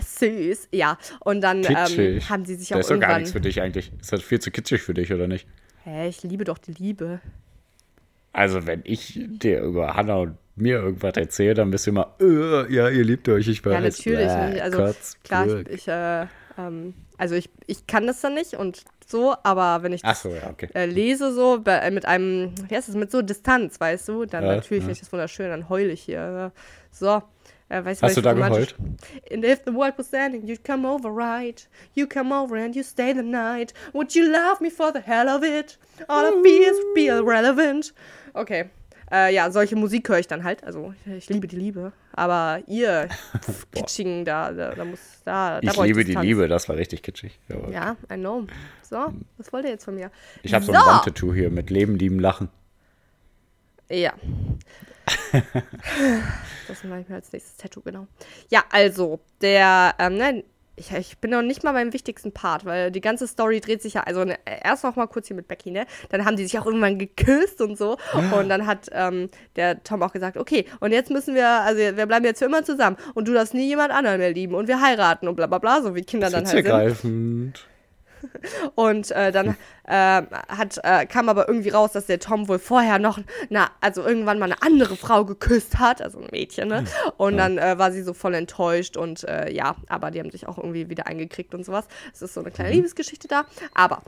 [0.00, 0.68] süß.
[0.72, 3.60] Ja, und dann ähm, haben sie sich auch Das ist doch gar nichts für dich
[3.60, 3.92] eigentlich.
[4.00, 5.46] Ist das viel zu kitschig für dich, oder nicht?
[5.84, 7.20] Hä, ich liebe doch die Liebe.
[8.32, 12.72] Also, wenn ich dir über Hannah und mir irgendwas erzähle, dann bist du immer, äh,
[12.72, 13.72] ja, ihr liebt euch, ich weiß.
[13.72, 14.62] Ja, natürlich nicht.
[14.62, 15.68] Also Kotz, klar, Brück.
[15.68, 16.26] ich, ich äh,
[16.58, 20.30] ähm, also ich, ich kann das dann nicht und so, aber wenn ich das so,
[20.30, 20.68] ja, okay.
[20.74, 24.24] äh, lese so bei, äh, mit einem, wie heißt das, mit so Distanz, weißt du,
[24.24, 26.52] dann natürlich finde ich das wunderschön, dann heule ich hier.
[26.54, 26.60] äh,
[26.92, 27.22] So.
[27.70, 28.74] Äh, weißt, Hast du da geheult?
[29.32, 31.68] And if the world was ending, you'd come over, right?
[31.94, 33.72] You come over and you stay the night.
[33.92, 35.78] Would you love me for the hell of it?
[36.08, 37.94] All I feel is be irrelevant.
[38.34, 38.70] Okay.
[39.12, 40.64] Äh, ja, solche Musik höre ich dann halt.
[40.64, 41.92] Also, ich, liebe die Liebe.
[42.12, 43.08] Aber ihr
[43.72, 46.14] Kitschigen, da, da, da muss, da, da Ich liebe die.
[46.14, 47.38] Liebe, das war richtig kitschig.
[47.70, 48.46] Ja, I know.
[48.82, 50.10] So, was wollt ihr jetzt von mir?
[50.42, 50.78] Ich habe so so.
[50.78, 52.48] ein Wandtattoo hier mit Leben, Lieben, Lachen.
[53.90, 54.14] Ja.
[56.68, 58.06] das mache ich mir als nächstes Tattoo, genau.
[58.48, 60.44] Ja, also, der, ähm, nein,
[60.80, 63.94] ich, ich bin noch nicht mal beim wichtigsten Part, weil die ganze Story dreht sich
[63.94, 65.86] ja, also ne, erst noch mal kurz hier mit Becky, ne?
[66.08, 67.98] Dann haben die sich auch irgendwann geküsst und so.
[68.38, 72.06] Und dann hat ähm, der Tom auch gesagt, okay, und jetzt müssen wir, also wir
[72.06, 74.80] bleiben jetzt für immer zusammen und du darfst nie jemand anderen mehr lieben und wir
[74.80, 77.66] heiraten und bla bla bla, so wie Kinder dann halt sind.
[78.74, 82.98] Und äh, dann äh, hat, äh, kam aber irgendwie raus, dass der Tom wohl vorher
[82.98, 83.18] noch,
[83.48, 86.84] na, also irgendwann mal eine andere Frau geküsst hat, also ein Mädchen, ne?
[87.16, 90.46] Und dann äh, war sie so voll enttäuscht und äh, ja, aber die haben sich
[90.46, 91.86] auch irgendwie wieder eingekriegt und sowas.
[92.12, 93.44] Es ist so eine kleine Liebesgeschichte da.
[93.74, 94.02] Aber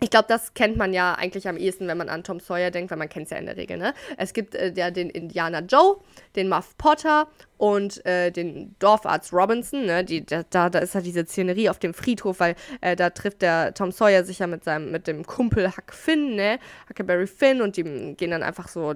[0.00, 2.90] ich glaube, das kennt man ja eigentlich am ehesten, wenn man an Tom Sawyer denkt,
[2.90, 3.76] weil man kennt es ja in der Regel.
[3.76, 3.94] Ne?
[4.16, 5.98] Es gibt äh, ja den Indianer Joe,
[6.36, 7.28] den Muff Potter
[7.58, 9.84] und äh, den Dorfarzt Robinson.
[9.84, 10.02] Ne?
[10.04, 13.74] Die, da, da ist ja diese Szenerie auf dem Friedhof, weil äh, da trifft der
[13.74, 16.58] Tom Sawyer sich ja mit seinem mit dem Kumpel Huck Finn, ne?
[16.88, 18.94] Huckleberry Finn, und die gehen dann einfach so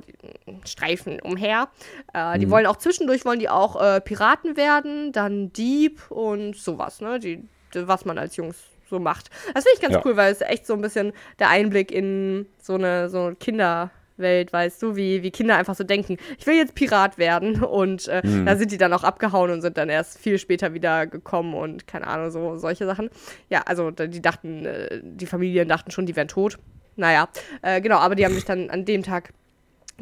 [0.65, 1.69] Streifen umher.
[2.15, 2.41] Äh, mhm.
[2.41, 7.19] Die wollen auch zwischendurch wollen die auch äh, Piraten werden, dann Dieb und sowas, ne?
[7.21, 7.45] Die,
[7.75, 8.57] was man als Jungs
[8.89, 9.31] so macht.
[9.55, 10.03] Das finde ich ganz ja.
[10.05, 14.83] cool, weil es echt so ein bisschen der Einblick in so eine so Kinderwelt, weißt
[14.83, 18.47] du, wie, wie Kinder einfach so denken, ich will jetzt Pirat werden und äh, mhm.
[18.47, 21.87] da sind die dann auch abgehauen und sind dann erst viel später wieder gekommen und
[21.87, 23.11] keine Ahnung, so solche Sachen.
[23.49, 26.59] Ja, also die dachten, äh, die Familien dachten schon, die wären tot.
[26.97, 27.29] Naja,
[27.63, 29.33] äh, genau, aber die haben sich dann an dem Tag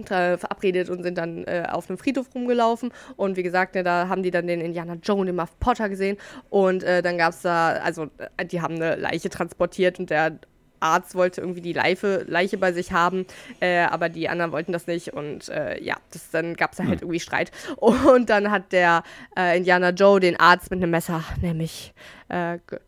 [0.05, 2.93] verabredet und sind dann äh, auf einem Friedhof rumgelaufen.
[3.17, 5.89] Und wie gesagt, ne, da haben die dann den Indianer Joe und den Muff Potter
[5.89, 6.17] gesehen.
[6.51, 10.39] Und äh, dann gab es da, also äh, die haben eine Leiche transportiert und der
[10.81, 13.25] Arzt wollte irgendwie die Leiche, Leiche bei sich haben,
[13.61, 16.85] äh, aber die anderen wollten das nicht und äh, ja, das, dann gab es da
[16.85, 17.07] halt hm.
[17.07, 17.53] irgendwie Streit.
[17.81, 19.05] Und dann hat der
[19.39, 21.95] äh, Indianer Joe den Arzt mit einem Messer nämlich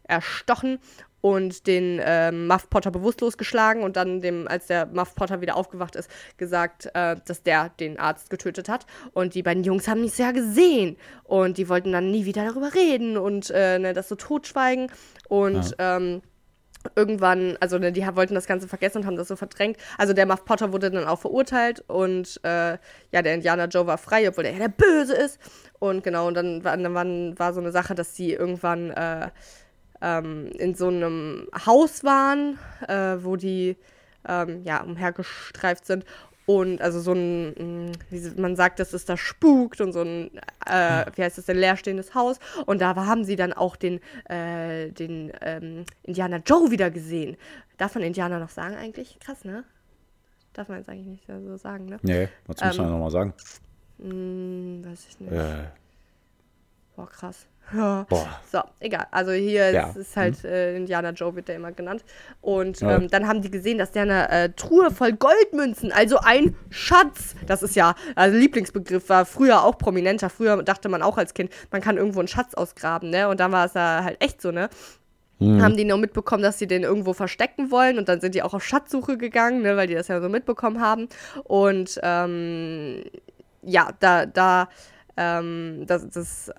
[0.08, 0.78] erstochen
[1.24, 5.56] und den äh, Muff Potter bewusstlos geschlagen und dann dem, als der Muff Potter wieder
[5.56, 8.84] aufgewacht ist, gesagt, äh, dass der den Arzt getötet hat.
[9.14, 12.74] Und die beiden Jungs haben nichts ja gesehen und die wollten dann nie wieder darüber
[12.74, 14.92] reden und äh, ne, das so totschweigen
[15.26, 15.96] und ja.
[15.96, 16.20] ähm,
[16.94, 19.78] irgendwann, also ne, die wollten das Ganze vergessen und haben das so verdrängt.
[19.96, 22.76] Also der Muff Potter wurde dann auch verurteilt und äh,
[23.12, 25.40] ja, der Indianer Joe war frei, obwohl er ja der Böse ist.
[25.78, 29.30] Und genau, und dann, war, dann war so eine Sache, dass sie irgendwann äh,
[30.04, 33.76] ähm, in so einem Haus waren, äh, wo die
[34.28, 36.04] ähm, ja, umhergestreift sind.
[36.46, 40.30] Und also so ein, wie man sagt, dass es da spukt und so ein,
[40.66, 42.38] äh, wie heißt das, ein leerstehendes Haus.
[42.66, 47.38] Und da haben sie dann auch den, äh, den ähm, Indianer Joe wieder gesehen.
[47.78, 49.18] Darf man Indianer noch sagen eigentlich?
[49.20, 49.64] Krass, ne?
[50.52, 51.98] Darf man jetzt eigentlich nicht so sagen, ne?
[52.02, 53.34] Nee, was muss man ähm, nochmal sagen?
[53.98, 55.32] Mh, hm, weiß ich nicht.
[55.32, 55.64] Äh.
[56.94, 57.46] Boah, krass.
[57.72, 58.06] Ja.
[58.08, 58.28] Boah.
[58.50, 59.06] So, egal.
[59.10, 59.88] Also hier ja.
[59.88, 60.50] ist, ist halt mhm.
[60.50, 62.04] äh, Indiana Joe wird der immer genannt.
[62.40, 62.96] Und ja.
[62.96, 67.34] ähm, dann haben die gesehen, dass der eine äh, Truhe voll Goldmünzen, also ein Schatz.
[67.46, 70.30] Das ist ja, also Lieblingsbegriff war früher auch prominenter.
[70.30, 73.28] Früher dachte man auch als Kind, man kann irgendwo einen Schatz ausgraben, ne?
[73.28, 74.68] Und dann war es da halt echt so, ne?
[75.38, 75.62] Mhm.
[75.62, 78.54] Haben die noch mitbekommen, dass sie den irgendwo verstecken wollen und dann sind die auch
[78.54, 81.08] auf Schatzsuche gegangen, ne, weil die das ja so mitbekommen haben.
[81.42, 83.02] Und ähm,
[83.62, 84.68] ja, da, da,
[85.16, 86.50] ähm, das, das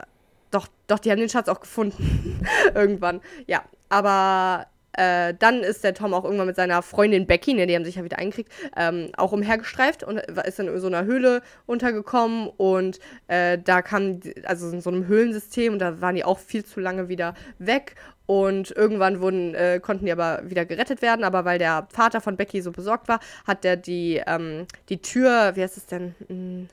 [0.56, 2.40] doch, doch, die haben den Schatz auch gefunden.
[2.74, 3.22] irgendwann.
[3.46, 7.76] Ja, aber äh, dann ist der Tom auch irgendwann mit seiner Freundin Becky, ne, die
[7.76, 11.42] haben sich ja wieder eingekriegt, ähm, auch umhergestreift und ist dann in so einer Höhle
[11.66, 16.40] untergekommen und äh, da kam, also in so einem Höhlensystem und da waren die auch
[16.40, 17.96] viel zu lange wieder weg
[18.26, 22.38] und irgendwann wurden, äh, konnten die aber wieder gerettet werden, aber weil der Vater von
[22.38, 26.16] Becky so besorgt war, hat der die, ähm, die Tür, wie heißt es denn?
[26.28, 26.70] Hm,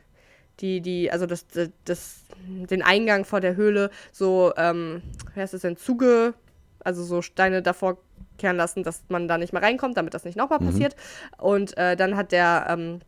[0.63, 1.45] die, die, also das,
[1.85, 5.03] das, den Eingang vor der Höhle so, ähm,
[5.35, 6.35] wie heißt es denn, zuge,
[6.85, 7.99] also so Steine davor
[8.39, 10.67] kehren lassen, dass man da nicht mehr reinkommt, damit das nicht nochmal mhm.
[10.67, 10.97] passiert.
[11.39, 13.01] Und äh, dann hat der ähm,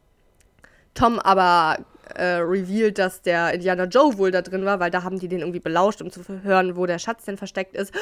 [0.95, 1.79] Tom aber
[2.15, 5.41] äh, revealed, dass der Indiana Joe wohl da drin war, weil da haben die den
[5.41, 7.93] irgendwie belauscht, um zu hören, wo der Schatz denn versteckt ist.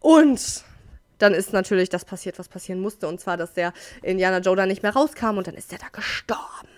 [0.00, 0.64] Und
[1.18, 3.06] dann ist natürlich das passiert, was passieren musste.
[3.06, 5.86] Und zwar, dass der Indiana Joe da nicht mehr rauskam und dann ist der da
[5.92, 6.68] gestorben.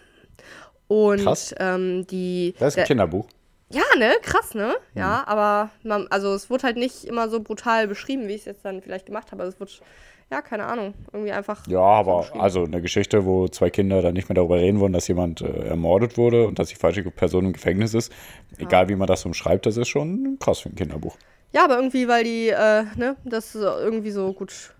[0.95, 1.53] Und krass.
[1.59, 2.55] Ähm, die.
[2.59, 3.27] Das ist ein der, Kinderbuch.
[3.71, 4.13] Ja, ne?
[4.23, 4.77] Krass, ne?
[4.95, 5.01] Mhm.
[5.01, 8.45] Ja, aber man, also es wurde halt nicht immer so brutal beschrieben, wie ich es
[8.45, 9.43] jetzt dann vielleicht gemacht habe.
[9.43, 9.83] Also es wird,
[10.31, 11.67] ja, keine Ahnung, irgendwie einfach.
[11.67, 15.09] Ja, aber also eine Geschichte, wo zwei Kinder dann nicht mehr darüber reden wollen, dass
[15.09, 18.13] jemand äh, ermordet wurde und dass die falsche Person im Gefängnis ist.
[18.57, 18.67] Ja.
[18.67, 21.17] Egal wie man das umschreibt, das ist schon krass für ein Kinderbuch.
[21.51, 24.75] Ja, aber irgendwie, weil die, äh, ne, das irgendwie so gut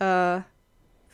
[0.00, 0.40] äh,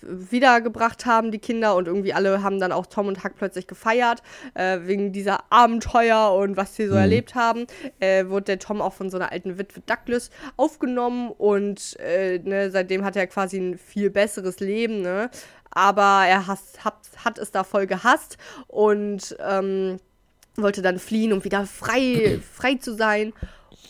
[0.03, 1.75] wiedergebracht haben, die Kinder.
[1.77, 4.23] Und irgendwie alle haben dann auch Tom und Huck plötzlich gefeiert,
[4.55, 7.01] äh, wegen dieser Abenteuer und was sie so mhm.
[7.01, 7.67] erlebt haben.
[8.01, 12.71] Äh, wurde der Tom auch von so einer alten Witwe Douglas aufgenommen und äh, ne,
[12.71, 15.31] seitdem hat er quasi ein viel besseres Leben, ne?
[15.73, 19.99] Aber er has, hat, hat es da voll gehasst und ähm,
[20.57, 23.33] wollte dann fliehen, um wieder frei, frei zu sein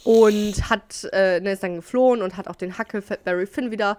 [0.04, 3.98] und hat äh, ne, ist dann geflohen und hat auch den Huckleberry Finn wieder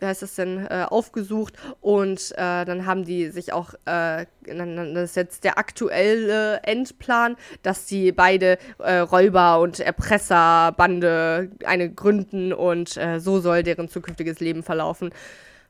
[0.00, 5.10] wie heißt das denn, äh, aufgesucht und äh, dann haben die sich auch, äh, das
[5.10, 12.96] ist jetzt der aktuelle Endplan, dass die beide äh, Räuber- und Erpresserbande eine gründen und
[12.96, 15.10] äh, so soll deren zukünftiges Leben verlaufen.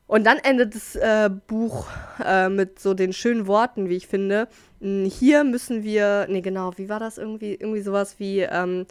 [0.07, 1.87] Und dann endet das äh, Buch
[2.49, 4.47] mit so den schönen Worten, wie ich finde.
[4.81, 7.53] Hm, hier müssen wir, nee genau, wie war das irgendwie?
[7.53, 8.87] Irgendwie sowas wie, ähm,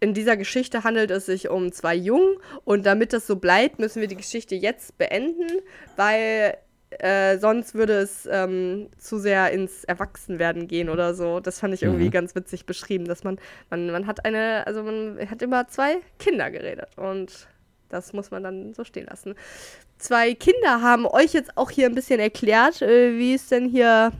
[0.00, 4.00] in dieser Geschichte handelt es sich um zwei Jungen und damit das so bleibt, müssen
[4.00, 5.46] wir die Geschichte jetzt beenden,
[5.96, 6.56] weil
[6.98, 11.38] äh, sonst würde es ähm, zu sehr ins Erwachsenwerden gehen oder so.
[11.38, 12.10] Das fand ich irgendwie Mhm.
[12.10, 13.38] ganz witzig beschrieben, dass man,
[13.68, 17.46] man, man hat eine, also man hat über zwei Kinder geredet und
[17.90, 19.34] das muss man dann so stehen lassen.
[19.98, 24.12] Zwei Kinder haben euch jetzt auch hier ein bisschen erklärt, äh, wie es denn hier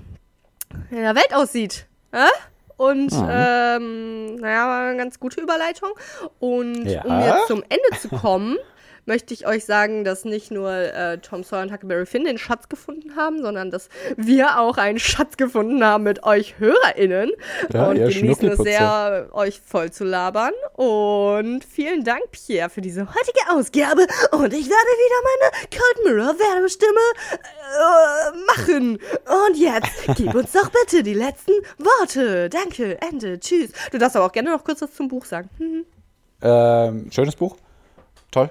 [0.91, 1.87] in der Welt aussieht.
[2.13, 2.27] Äh?
[2.81, 3.77] Und Ah.
[3.77, 5.91] ähm, naja, war eine ganz gute Überleitung.
[6.39, 7.03] Und Ja.
[7.05, 8.57] um jetzt zum Ende zu kommen,
[9.11, 12.69] möchte ich euch sagen, dass nicht nur äh, Tom Sawyer und Huckleberry Finn den Schatz
[12.69, 17.33] gefunden haben, sondern dass wir auch einen Schatz gefunden haben mit euch HörerInnen
[17.73, 20.53] Ja, und genießen es sehr, euch voll zu labern.
[20.75, 24.03] Und vielen Dank, Pierre, für diese heutige Ausgabe.
[24.31, 27.01] Und ich werde wieder meine Cold Mirror Werbestimme
[27.41, 28.99] äh, machen.
[29.49, 32.49] Und jetzt gib uns doch bitte die letzten Worte.
[32.49, 33.73] Danke, Ende, tschüss.
[33.91, 35.51] Du darfst aber auch gerne noch kurz was zum Buch sagen.
[35.59, 35.85] Hm.
[36.43, 37.57] Ähm, schönes Buch.
[38.31, 38.51] Toll.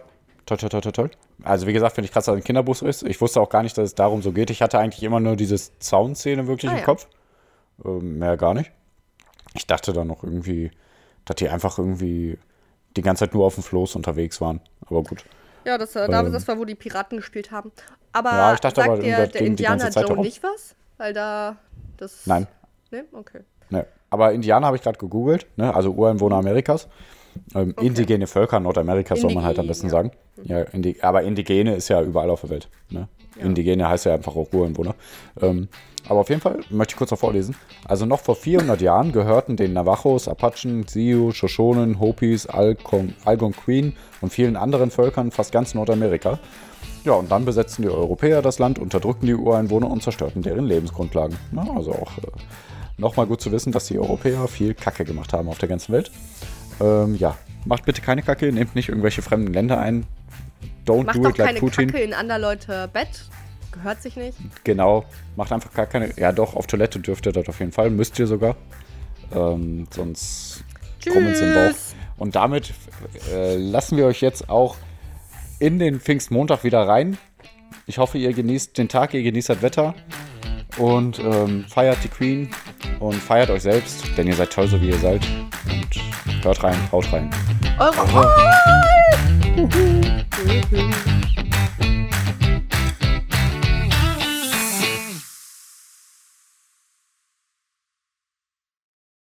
[0.49, 1.11] Toll, toll, toll, toll, toll.
[1.43, 3.03] Also wie gesagt, finde ich krass, dass ein Kinderbuch ist.
[3.03, 4.49] Ich wusste auch gar nicht, dass es darum so geht.
[4.49, 6.85] Ich hatte eigentlich immer nur diese Zaunszene wirklich Ah, im ja.
[6.85, 7.07] Kopf.
[7.85, 8.71] Ähm, mehr gar nicht.
[9.53, 10.71] Ich dachte dann noch irgendwie,
[11.25, 12.39] dass die einfach irgendwie
[12.97, 14.59] die ganze Zeit nur auf dem Floß unterwegs waren.
[14.87, 15.23] Aber gut.
[15.65, 16.31] Ja, das, äh, Ähm.
[16.33, 17.71] das war, wo die Piraten gespielt haben.
[18.11, 20.75] Aber Ja, ich dachte sagt aber, der ganze Indianer Joe nicht was?
[20.97, 21.57] Weil da
[21.97, 22.25] das...
[22.25, 22.47] Nein.
[22.89, 23.05] Ne?
[23.13, 23.41] Okay.
[23.69, 23.85] Ne.
[24.09, 25.73] Aber Indianer habe ich gerade gegoogelt, ne?
[25.73, 26.87] also Ureinwohner Amerikas.
[27.55, 30.47] Ähm, Indigene Völker Nordamerikas soll man halt am besten Indigen, sagen.
[30.47, 32.69] Ja, indi aber Indigene ist ja überall auf der Welt.
[32.89, 33.07] Ne?
[33.37, 34.95] Indigene heißt ja einfach auch Ureinwohner.
[35.41, 35.69] Ähm,
[36.07, 37.55] aber auf jeden Fall möchte ich kurz noch vorlesen.
[37.85, 44.31] Also noch vor 400 Jahren gehörten den Navajos, Apachen, Sioux, Shoshonen, Hopis, Algon Algonquin und
[44.31, 46.39] vielen anderen Völkern fast ganz Nordamerika.
[47.03, 51.37] Ja, und dann besetzten die Europäer das Land, unterdrückten die Ureinwohner und zerstörten deren Lebensgrundlagen.
[51.51, 52.31] Na, also auch äh,
[52.99, 56.11] nochmal gut zu wissen, dass die Europäer viel Kacke gemacht haben auf der ganzen Welt.
[56.81, 60.05] Ähm, ja, macht bitte keine Kacke, nehmt nicht irgendwelche fremden Länder ein.
[60.85, 61.91] Don't Macht do it like keine Putin.
[61.91, 63.25] Kacke in anderer Leute Bett.
[63.71, 64.37] Gehört sich nicht.
[64.63, 66.11] Genau, macht einfach gar keine.
[66.17, 67.89] Ja, doch, auf Toilette dürft ihr das auf jeden Fall.
[67.89, 68.55] Müsst ihr sogar.
[69.33, 70.63] Ähm, sonst
[71.05, 71.75] krummelt's im Bauch.
[72.17, 72.73] Und damit
[73.31, 74.75] äh, lassen wir euch jetzt auch
[75.59, 77.17] in den Pfingstmontag wieder rein.
[77.85, 79.93] Ich hoffe, ihr genießt den Tag, ihr genießt das Wetter
[80.77, 82.49] und ähm, feiert die Queen
[82.99, 85.21] und feiert euch selbst, denn ihr seid toll, so wie ihr seid.
[85.65, 87.29] Und hört rein, haut rein.
[87.79, 88.27] Eure.